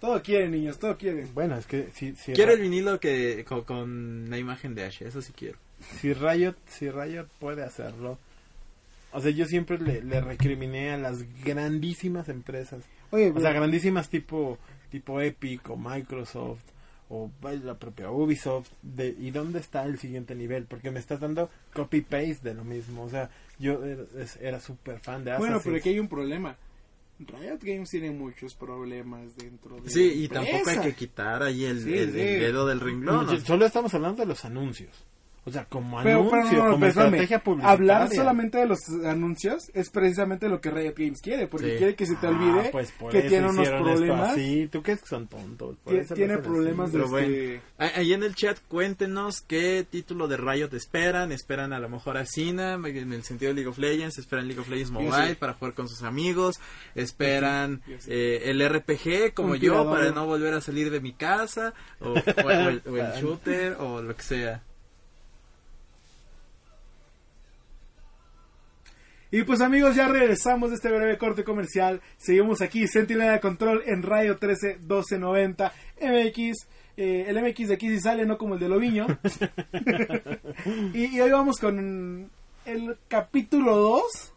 [0.00, 1.28] Todo quieren, niños, todo quieren.
[1.34, 5.02] Bueno, es que si, si, Quiero el vinilo que con, con la imagen de Ash,
[5.02, 5.58] eso sí quiero.
[6.00, 8.18] si Riot, si Riot puede hacerlo.
[9.12, 12.84] O sea, yo siempre le, le recriminé a las grandísimas empresas.
[13.10, 14.58] Oye, O sea, grandísimas tipo
[14.90, 16.62] tipo Epic o Microsoft
[17.08, 17.30] o
[17.64, 18.70] la propia Ubisoft.
[18.82, 20.64] De, ¿Y dónde está el siguiente nivel?
[20.64, 23.04] Porque me estás dando copy-paste de lo mismo.
[23.04, 25.64] O sea, yo era, es- era súper fan de bueno, Assassin's.
[25.64, 26.56] pero aquí hay un problema.
[27.18, 31.64] Riot Games tiene muchos problemas dentro de Sí, la y tampoco hay que quitar ahí
[31.64, 32.20] el, Sí, el- sí.
[32.20, 33.26] el dedo del renglón.
[33.26, 34.90] No, Solo estamos hablando de los anuncios.
[35.48, 37.72] O sea, como Pero, anuncio, pero, no, no, como espérame, estrategia publicitaria.
[37.72, 41.76] hablar solamente de los anuncios es precisamente lo que Riot Games quiere, porque Sí.
[41.78, 44.68] quiere que se te Ah, olvide pues por que tiene unos problemas, así.
[44.72, 45.76] ¿Tú crees que son tontos?
[45.84, 47.28] Por eso tiene problemas de Pero bueno.
[47.28, 47.60] este...
[47.78, 51.30] Ah, Ahí en el chat cuéntenos qué título de Riot esperan.
[51.30, 54.18] Esperan a lo mejor a Cina en el sentido de League of Legends.
[54.18, 55.34] Esperan League of Legends Mobile sí.
[55.36, 56.58] para jugar con sus amigos.
[56.96, 58.08] Esperan sí.
[58.08, 59.96] eh, el RPG como Un yo tirador.
[59.98, 61.72] para no volver a salir de mi casa.
[62.00, 64.62] O, o- o el, o el shooter o lo que sea.
[69.36, 72.00] Y pues amigos, ya regresamos de este breve corte comercial.
[72.16, 76.66] Seguimos aquí, Sentinela de Control en Radio 13 1290 MX.
[76.96, 79.06] Eh, el MX de aquí sí sale, no como el de Loviño.
[80.94, 82.30] y, y hoy vamos con
[82.64, 84.32] el capítulo 2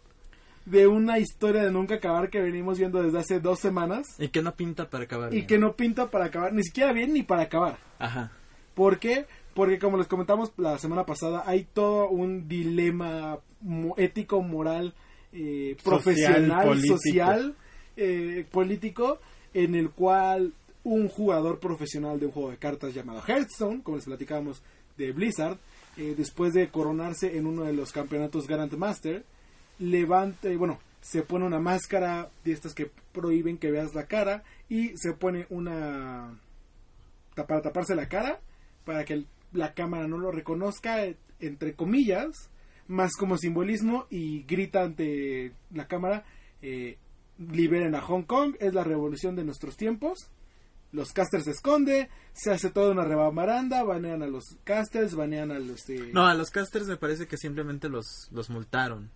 [0.66, 4.06] de una historia de nunca acabar que venimos viendo desde hace dos semanas.
[4.20, 5.32] Y que no pinta para acabar.
[5.32, 5.48] Y bien.
[5.48, 7.78] que no pinta para acabar, ni siquiera bien ni para acabar.
[8.00, 8.34] Ajá.
[8.76, 9.28] ¿Por qué?
[9.60, 13.40] Porque como les comentamos la semana pasada, hay todo un dilema
[13.98, 14.94] ético, moral,
[15.34, 16.98] eh, Social, profesional, político.
[16.98, 17.56] social,
[17.98, 19.20] eh, político,
[19.54, 20.54] en el cual
[20.86, 24.62] un jugador profesional de un juego de cartas llamado Hearthstone, como les platicábamos
[24.98, 25.58] de Blizzard,
[25.98, 29.26] eh, después de coronarse en uno de los campeonatos Grandmaster,
[29.78, 34.42] levanta, eh, bueno, se pone una máscara de estas que prohíben que veas la cara
[34.70, 36.40] y se pone una
[37.36, 38.40] para taparse la cara
[38.86, 41.06] para que el- la cámara no lo reconozca
[41.40, 42.30] entre comillas
[42.88, 46.26] más como simbolismo y grita ante la cámara
[46.62, 46.98] eh,
[47.38, 50.30] liberen a Hong Kong es la revolución de nuestros tiempos
[50.92, 55.60] los casters se esconde se hace toda una rebamaranda banean a los casters banean a
[55.60, 55.84] los
[56.14, 59.12] No, a los casters me parece que simplemente los, los multaron.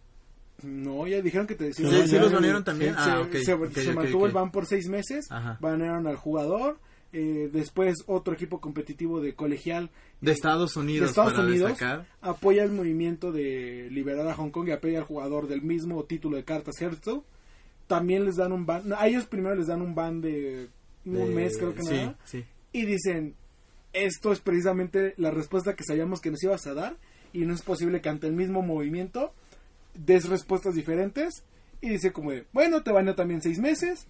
[0.62, 2.94] no ya dijeron que te Sí, decían sí los banearon también.
[2.94, 3.34] se, Ah, ok,
[3.74, 5.58] se- mantuvo el ban por seis meses Ajá.
[5.60, 6.80] banearon al jugador
[7.14, 12.07] eh, después otro equipo competitivo de colegial De Estados Unidos, de Estados para Unidos destacar.
[12.22, 16.38] apoya el movimiento de liberar a Hong Kong y apoya al jugador del mismo título
[16.38, 17.22] de cartas Hearthstone.
[17.88, 18.88] también les dan un ban.
[18.89, 20.70] no, a ellos primero les dan un ban de
[21.05, 22.18] un mes, creo que sí, nada.
[22.26, 22.43] sí.
[22.72, 23.36] Y dicen,
[23.91, 26.95] esto es precisamente la respuesta que sabíamos que nos ibas a dar.
[27.34, 29.34] Y no es posible que ante el mismo movimiento
[29.93, 31.43] des respuestas diferentes.
[31.82, 34.07] Y dice como de, bueno, te baneo también seis meses.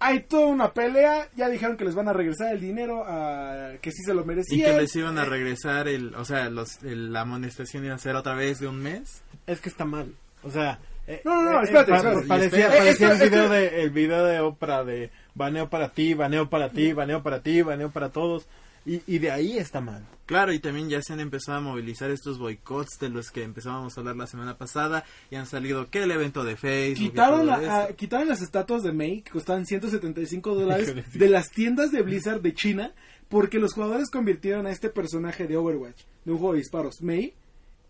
[0.00, 1.28] Hay toda una pelea.
[1.36, 4.24] Ya dijeron que les van a regresar el dinero a que sí se lo Y
[4.26, 4.72] merecían.
[4.72, 8.16] que les iban a regresar el, o sea, los, el- la amonestación iba a ser
[8.16, 9.22] otra vez de un mes.
[9.46, 10.14] Es que está mal.
[10.42, 10.78] O sea.
[11.06, 12.26] eh, No, no, no, eh, espérate, pa- espérate.
[12.26, 12.78] Parecía, Espera.
[12.84, 16.50] parecía Esto- el, video esto- de, el video de Oprah de baneo para ti, baneo
[16.50, 18.46] para ti, baneo para ti, baneo para todos.
[18.86, 20.06] Y, y de ahí está mal.
[20.26, 23.96] Claro, y también ya se han empezado a movilizar estos boicots de los que empezábamos
[23.96, 27.10] a hablar la semana pasada y han salido que el evento de Facebook.
[27.10, 27.96] Quitaron, todo la- a- eso.
[27.96, 32.54] quitaron las estatuas de May, que costaban 175 dólares, de las tiendas de Blizzard de
[32.54, 32.92] China,
[33.28, 37.32] porque los jugadores convirtieron a este personaje de Overwatch, de un juego de disparos, May,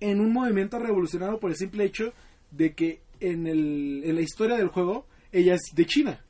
[0.00, 2.12] en un movimiento revolucionario por el simple hecho
[2.50, 6.20] de que en, el, en la historia del juego, ella es de China.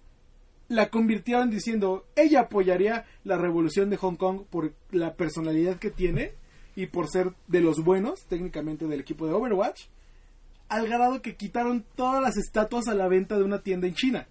[0.68, 6.32] La convirtieron diciendo, ella apoyaría la revolución de Hong Kong por la personalidad que tiene
[6.74, 9.86] y por ser de los buenos, técnicamente del equipo de Overwatch
[10.68, 14.26] al grado que quitaron todas las estatuas a la venta de una tienda en China.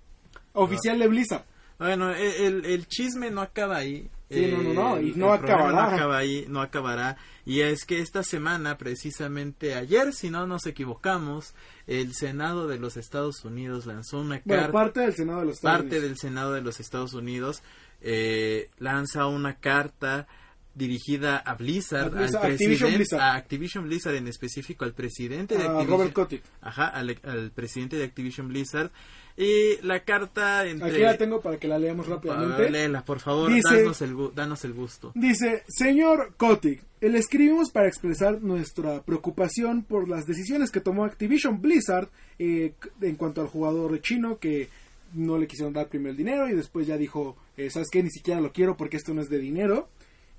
[0.53, 1.45] Oficial de Blizzard.
[1.79, 4.09] Bueno, e- el, el chisme no acaba ahí.
[4.33, 5.71] Sí, no, no, no, y no acabará.
[5.71, 7.17] No acaba ahí, no acabará.
[7.45, 11.53] Y es que esta semana, precisamente ayer, si no nos equivocamos,
[11.87, 14.71] el Senado de los Estados Unidos lanzó una Bueno, carta.
[14.71, 16.03] parte del Senado de los Estados parte Unidos.
[16.09, 17.63] del Senado de los Estados Unidos
[18.01, 20.27] eh, lanza una carta
[20.75, 23.19] dirigida a Blizzard, al Activision presidente, Blizzard.
[23.21, 26.43] a Activision Blizzard en específico, al presidente de Activision, Robert Kotick.
[26.61, 28.91] ajá, al, al presidente de Activision Blizzard
[29.37, 32.67] y la carta entre Aquí la tengo para que la leamos rápidamente.
[32.67, 35.11] Ah, léela, por favor, Dice- danos, el, gu- danos el gusto.
[35.15, 41.61] Dice, señor Kotick, le escribimos para expresar nuestra preocupación por las decisiones que tomó Activision
[41.61, 42.09] Blizzard
[42.39, 44.69] eh, en cuanto al jugador chino que
[45.13, 48.01] no le quisieron dar primero el dinero y después ya dijo, eh, ¿sabes qué?
[48.03, 49.89] Ni siquiera lo quiero porque esto no es de dinero.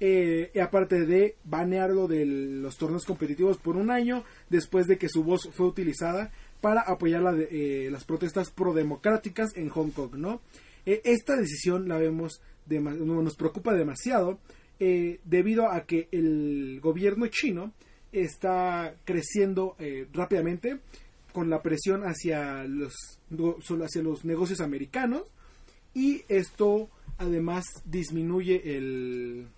[0.00, 5.08] Eh, y aparte de banearlo de los torneos competitivos por un año después de que
[5.08, 6.32] su voz fue utilizada
[6.64, 10.40] para apoyar la de- eh, las protestas prodemocráticas en Hong Kong, ¿no?
[10.86, 12.40] Eh, esta decisión la vemos,
[12.70, 14.38] no, nos preocupa demasiado
[14.80, 17.74] eh, debido a que el gobierno chino
[18.12, 20.78] está creciendo eh, rápidamente
[21.34, 22.94] con la presión hacia los,
[23.82, 25.24] hacia los negocios americanos
[25.92, 26.88] y esto
[27.18, 29.48] además disminuye el-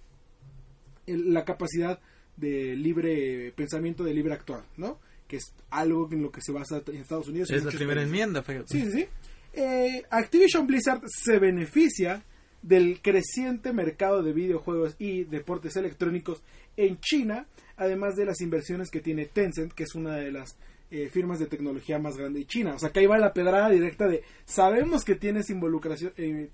[1.07, 2.01] la capacidad
[2.37, 4.99] de libre pensamiento, de libre actuar, ¿no?
[5.27, 7.51] Que es algo en lo que se basa en Estados Unidos.
[7.51, 8.09] Es la primera países.
[8.13, 8.67] enmienda, fíjate.
[8.69, 9.09] Sí, sí, sí.
[9.53, 12.23] Eh, Activision Blizzard se beneficia
[12.63, 16.43] del creciente mercado de videojuegos y deportes electrónicos
[16.77, 17.47] en China,
[17.77, 20.57] además de las inversiones que tiene Tencent, que es una de las
[20.91, 22.75] eh, firmas de tecnología más grande de China.
[22.75, 26.51] O sea, que ahí va la pedrada directa de, sabemos que tienes involucración, eh,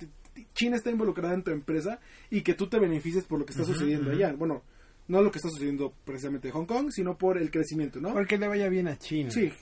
[0.54, 1.98] China está involucrada en tu empresa
[2.30, 4.32] y que tú te beneficies por lo que está sucediendo allá.
[4.32, 4.62] Bueno,
[5.12, 8.12] no lo que está sucediendo precisamente en Hong Kong, sino por el crecimiento, ¿no?
[8.12, 9.30] Porque le vaya bien a China.
[9.30, 9.52] Sí.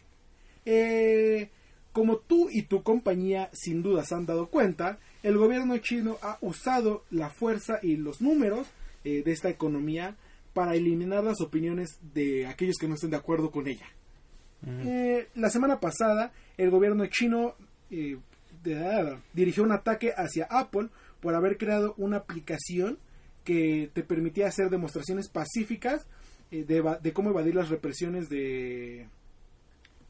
[0.64, 1.50] Eh,
[1.92, 6.38] como tú y tu compañía sin duda se han dado cuenta, el gobierno chino ha
[6.40, 8.68] usado la fuerza y los números
[9.04, 10.16] eh, de esta economía
[10.54, 13.86] para eliminar las opiniones de aquellos que no estén de acuerdo con ella.
[14.66, 17.54] Eh, la semana pasada, el gobierno chino
[17.90, 18.18] eh,
[18.62, 20.88] de- dirigió un ataque hacia Apple
[21.20, 22.98] por haber creado una aplicación
[23.44, 26.06] que te permitía hacer demostraciones pacíficas
[26.50, 29.06] eh, de, cómo evadir las represiones de,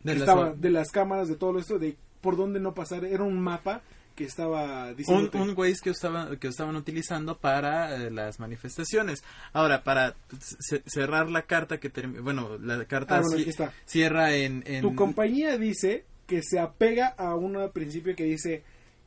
[0.02, 3.04] De que las- estaba- de las cámaras, de todo esto, de por dónde no pasar.
[3.04, 3.82] Era un mapa
[4.16, 5.30] que estaba un, diciendo.
[5.34, 9.22] un Waze que estaban, que estaban utilizando para eh, las manifestaciones.
[9.52, 10.14] Ahora, para
[10.58, 13.72] ce- cerrar la carta que termina, bueno, la carta Ah, bueno, está.
[13.86, 18.62] cierra en, en- Tu compañía dice que se apega a un principio que dice,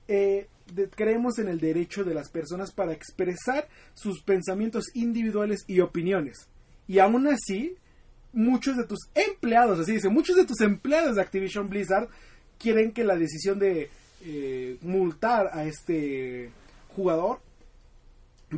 [0.08, 5.80] eh, de- creemos en el derecho de las personas para expresar sus pensamientos individuales y
[5.82, 6.48] opiniones.
[6.88, 7.76] Y aún así,
[8.34, 12.08] muchos de tus empleados, así dice, muchos de tus empleados de Activision Blizzard
[12.60, 13.90] quieren que la decisión de
[14.26, 16.50] eh, multar a este
[16.96, 17.40] jugador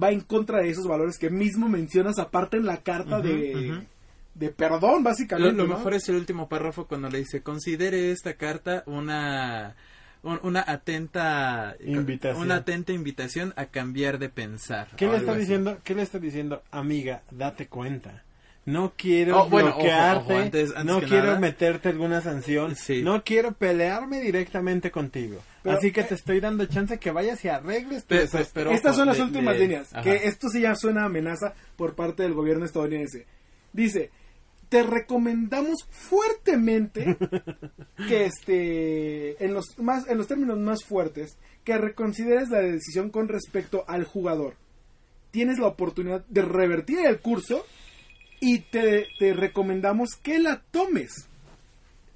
[0.02, 3.82] va en contra de esos valores que mismo mencionas aparte en la carta de,
[4.34, 5.54] de perdón, Lo, básicamente.
[5.56, 5.78] lo ¿no?
[5.78, 9.76] mejor es el último párrafo cuando le dice considere esta carta una
[10.26, 12.42] un- una atenta Invitación.
[12.42, 14.88] una atenta invitación a cambiar de pensar.
[14.98, 15.42] ¿Qué le está así.
[15.42, 15.78] diciendo?
[15.84, 16.62] ¿Qué le está diciendo?
[16.72, 18.24] Amiga, date cuenta.
[18.66, 21.40] No quiero Oh, bueno, bloquearte, ojo, antes- antes no que quiero nada.
[21.40, 23.04] meterte alguna sanción, Sí.
[23.04, 25.40] no quiero pelearme directamente contigo.
[25.62, 28.94] Pero, Así que eh, te estoy dando chance que vayas y arregles pero Estas ojo,
[28.96, 29.94] son las últimas líneas.
[29.94, 30.02] ajá.
[30.02, 33.28] Que esto sí ya suena a amenaza por parte del gobierno estadounidense.
[33.72, 34.10] Dice,
[34.70, 37.18] te recomendamos fuertemente
[38.08, 43.28] que este en los más en los términos más fuertes que reconsideres la decisión con
[43.28, 44.56] respecto al jugador.
[45.32, 47.66] Tienes la oportunidad de revertir el curso
[48.40, 51.28] y te, te recomendamos que la tomes.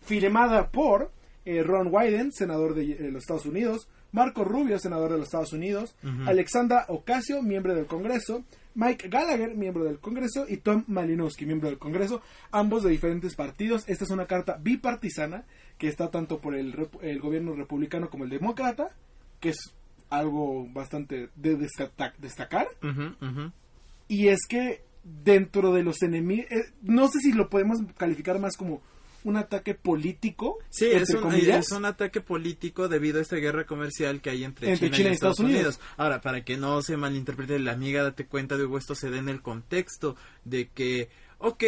[0.04, 1.12] Firmada por
[1.46, 5.54] eh, Ron Wyden, senador de eh, los Estados Unidos, Marco Rubio, senador de los Estados
[5.54, 5.96] Unidos,
[6.26, 8.44] Alexandra Ocasio, miembro del Congreso,
[8.76, 13.84] Mike Gallagher, miembro del Congreso, y Tom Malinowski, miembro del Congreso, ambos de diferentes partidos.
[13.88, 15.44] Esta es una carta bipartisana
[15.78, 18.96] que está tanto por el, el gobierno republicano como el demócrata,
[19.40, 19.58] que es
[20.10, 22.68] algo bastante de destaca- destacar.
[24.08, 26.48] Y es que dentro de los enemigos,
[26.82, 28.82] no sé si lo podemos calificar más como
[29.24, 31.66] un ataque político, Sí, entre es un, comillas.
[31.68, 35.14] es un ataque político debido a esta guerra comercial que hay entre, Entre China, y
[35.14, 35.80] Estados Unidos.
[35.98, 39.30] Ahora, para que no se malinterprete la amiga, date cuenta de esto se da en
[39.30, 40.16] el contexto
[40.46, 41.10] de que,
[41.40, 41.64] ok,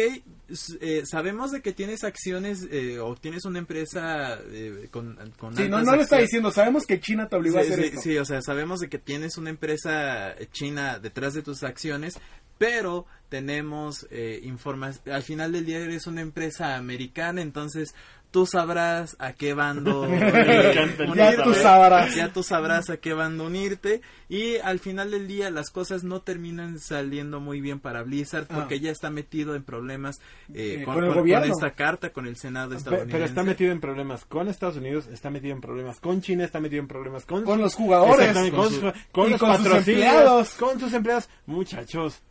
[0.80, 5.68] eh, sabemos de que tienes acciones eh, o tienes una empresa eh, con, con Sí,
[5.68, 8.00] no, no lo está diciendo, sabemos que China te obligó a hacer sí, esto.
[8.00, 12.18] sí, o sea, sabemos de que tienes una empresa china detrás de tus acciones,
[12.58, 15.14] pero tenemos eh, información.
[15.14, 17.94] Al final del día eres una empresa americana, entonces
[18.32, 20.08] tú sabrás a qué bando
[21.14, 22.14] Ya tú sabrás.
[22.16, 26.20] ya tú sabrás a qué bando unirte y al final del día las cosas no
[26.22, 28.54] terminan saliendo muy bien para Blizzard Ah.
[28.56, 30.18] porque ya está metido en problemas
[30.52, 33.12] eh, Eh, con, con el con- con esta carta con el Senado estadounidense.
[33.12, 36.58] Pero está metido en problemas con Estados Unidos, está metido en problemas con China, está
[36.58, 39.56] metido en problemas con, Con los jugadores, con con, su- su- con y los con
[39.62, 40.50] sus empleados.
[40.54, 41.28] con sus empleados.
[41.46, 42.22] Muchachos,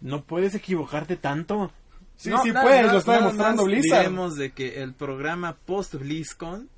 [0.00, 1.72] no puedes equivocarte tanto.
[2.16, 3.98] Sí, No, sí na- puedes, na- lo está demostrando Blizzard.
[4.00, 6.68] Diremos de que el programa post BlizzCon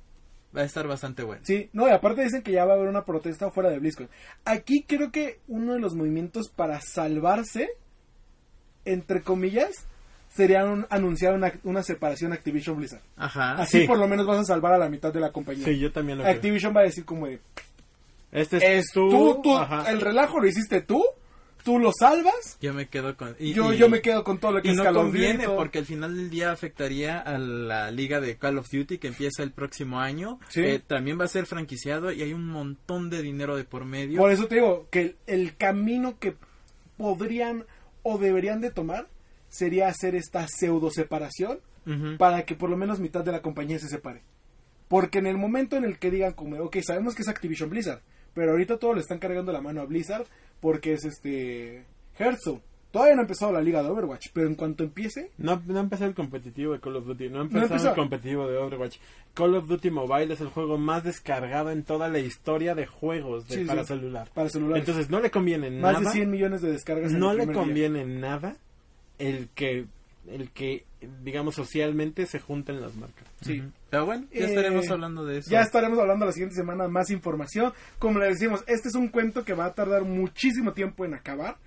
[0.55, 1.41] va a estar bastante bueno.
[1.45, 4.09] Sí, no, y aparte dicen que ya va a haber una protesta fuera de BlizzCon.
[4.45, 7.69] Aquí creo que uno de los movimientos para salvarse,
[8.85, 9.85] entre comillas,
[10.29, 13.01] sería un- anunciar una, una separación Activision Blizzard.
[13.17, 13.53] Ajá.
[13.53, 13.87] Así Sí.
[13.87, 15.65] por lo menos vas a salvar a la mitad de la compañía.
[15.65, 16.35] Sí, yo también lo creo.
[16.35, 17.39] Activision va a decir como de,
[18.31, 19.41] Este es, es tú,
[19.87, 21.03] el relajo lo hiciste tú,
[21.63, 23.35] tú lo salvas, Yo me quedo con.
[23.39, 25.05] y- yo, y- yo me quedo con todo lo que Y es no Call of
[25.07, 28.97] Duty conviene porque al final del día afectaría a la liga de Call of Duty
[28.97, 30.39] que empieza el próximo año.
[30.49, 30.61] Sí.
[30.61, 34.19] que también va a ser franquiciado y hay un montón de dinero de por medio.
[34.19, 36.35] Por eso te digo que el, el camino que
[36.97, 37.65] podrían
[38.03, 39.07] o deberían de tomar
[39.49, 41.59] sería hacer esta pseudo separación
[42.19, 44.21] para que por lo menos mitad de la compañía se separe.
[44.87, 48.01] Porque en el momento en el que digan como, ok, sabemos que es Activision Blizzard,
[48.33, 50.25] pero ahorita todo le están cargando la mano a Blizzard
[50.59, 51.83] porque es este
[52.17, 52.61] Hearthstone.
[52.91, 56.05] Todavía no ha empezado la liga de Overwatch, pero en cuanto empiece, No, no empezó
[56.05, 57.89] el competitivo de Call of Duty, no empezó, empezó.
[57.89, 58.97] el competitivo de Overwatch.
[59.35, 63.47] Call of Duty Mobile es el juego más descargado en toda la historia de juegos
[63.47, 63.89] de- Sí, para sí.
[63.89, 64.31] celular.
[64.33, 66.05] para celulares, Entonces no le conviene más nada.
[66.05, 67.11] de 100 millones de descargas.
[67.11, 67.53] en no el le día.
[67.53, 68.55] conviene nada
[69.19, 69.85] el que
[70.27, 70.85] el que
[71.23, 73.25] digamos socialmente se junten las marcas.
[73.41, 73.63] Sí.
[73.89, 75.49] Pero bueno, ya Eh, estaremos hablando de eso.
[75.49, 77.73] Ya estaremos hablando la siguiente semana más información.
[77.97, 81.57] Como le decimos, este es un cuento que va a tardar muchísimo tiempo en acabar.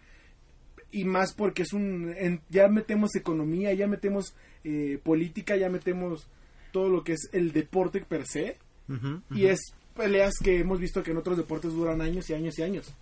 [0.90, 2.14] Y más porque es un...
[2.18, 4.34] en- ya metemos economía, ya metemos
[4.64, 6.28] eh, política, ya metemos
[6.70, 8.58] todo lo que es el deporte per se.
[9.30, 9.60] Y es
[9.96, 12.92] peleas que hemos visto que en otros deportes duran años y años y años.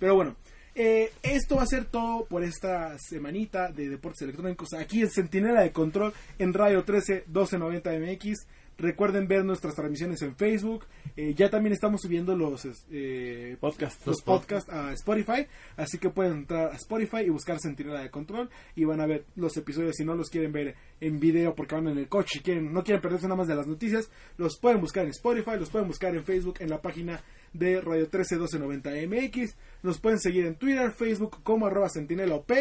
[0.00, 0.34] Pero bueno,
[0.74, 4.72] eh, esto va a ser todo por esta semanita de deportes electrónicos.
[4.74, 8.46] Aquí en Centinela de Control en Radio 13 1290 MX.
[8.78, 10.86] Recuerden ver nuestras transmisiones en Facebook.
[11.14, 14.06] Eh, ya también estamos subiendo los eh, Podcast.
[14.06, 15.46] los podcasts a Spotify.
[15.76, 18.48] Así que pueden entrar a Spotify y buscar Centinela de Control.
[18.76, 19.96] Y van a ver los episodios.
[19.96, 22.82] Si no los quieren ver en video porque van en el coche y quieren, no
[22.82, 26.14] quieren perderse nada más de las noticias, los pueden buscar en Spotify, los pueden buscar
[26.14, 27.22] en Facebook, en la página
[27.52, 29.56] de Radio 13 1290 MX.
[29.82, 32.52] Nos pueden seguir en Twitter, Facebook como arroba Centinela OP.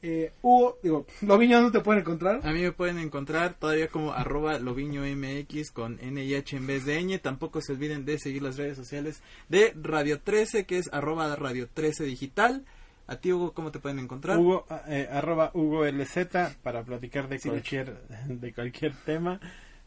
[0.00, 2.40] Eh, Hugo, digo, Loviño, ¿dónde te pueden encontrar?
[2.44, 7.02] A mí me pueden encontrar todavía como arroba loviño mx con NIH en vez de
[7.02, 7.18] ñ.
[7.20, 11.68] Tampoco se olviden de seguir las redes sociales de Radio 13, que es arroba Radio
[11.72, 12.64] 13 Digital.
[13.08, 14.38] A ti, Hugo, ¿cómo te pueden encontrar?
[14.38, 16.28] Hugo, eh, arroba Hugo LZ
[16.62, 17.48] para platicar de Sí.
[17.48, 17.96] cualquier,
[18.28, 19.40] de cualquier tema.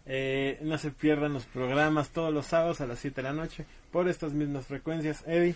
[0.05, 3.65] Eh, no se pierdan los programas todos los sábados a las 7 de la noche
[3.91, 5.23] por estas mismas frecuencias.
[5.27, 5.55] Eddie,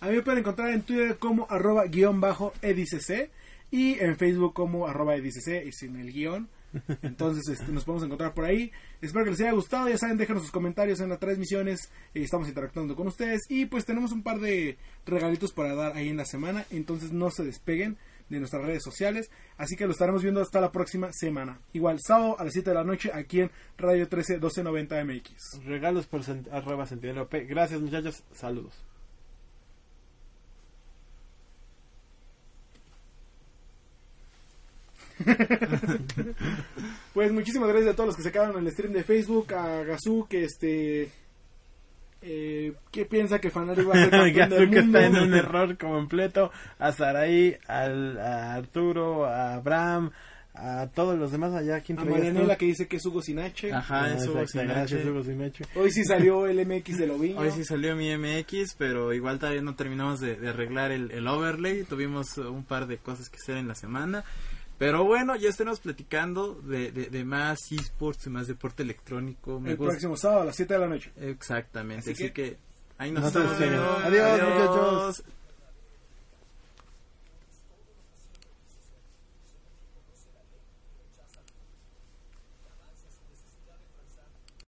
[0.00, 3.30] A mí me pueden encontrar en Twitter como arroba guion bajo edicc
[3.70, 6.48] y en Facebook como arroba edicc y sin el guion.
[7.02, 8.72] Entonces este, nos podemos encontrar por ahí.
[9.00, 9.88] Espero que les haya gustado.
[9.88, 11.90] Ya saben, déjenos sus comentarios en las transmisiones.
[12.14, 13.42] Eh, estamos interactuando con ustedes.
[13.48, 14.76] Y pues tenemos un par de
[15.06, 16.64] regalitos para dar ahí en la semana.
[16.70, 17.96] Entonces no se despeguen
[18.28, 19.30] de nuestras redes sociales.
[19.56, 21.60] Así que lo estaremos viendo hasta la próxima semana.
[21.72, 25.64] Igual, sábado a las 7 de la noche aquí en Radio 13 1290 MX.
[25.64, 27.34] regalos por arroba Centinela OP.
[27.48, 28.84] Gracias muchachos, saludos.
[37.14, 39.84] Pues muchísimas gracias a todos los que se quedaron en el stream de Facebook, a
[39.84, 41.12] Gazú que este
[42.26, 46.50] eh, que piensa que Fanari va a ser campeón del está en un error completo.
[46.78, 50.10] A Saraí, al, a Arturo, a Abraham,
[50.54, 51.80] a todos los demás allá.
[51.80, 52.04] ¿Quién A?
[52.04, 53.72] Marianela que dice que es Hugo Sinache.
[53.72, 55.10] Ajá, Ah, eso exacto, sin gracias, H.
[55.10, 55.64] Hugo Sinache.
[55.74, 57.38] Hoy sí salió el MX de Loviño.
[57.38, 61.26] Hoy sí salió mi MX, pero igual todavía no terminamos de, de arreglar el, el
[61.28, 61.84] overlay.
[61.84, 64.24] Tuvimos un par de cosas que hacer en la semana.
[64.78, 69.60] Pero bueno, ya estemos platicando de, de, de más esports, de más deporte electrónico.
[69.60, 69.92] Me el gusta.
[69.92, 71.12] próximo sábado a las 7 de la noche.
[71.16, 72.56] Exactamente, Así así, que- que,
[72.98, 73.58] ahí nos seguimos.
[73.58, 73.82] viendo.
[73.98, 75.24] Adiós, muchachos.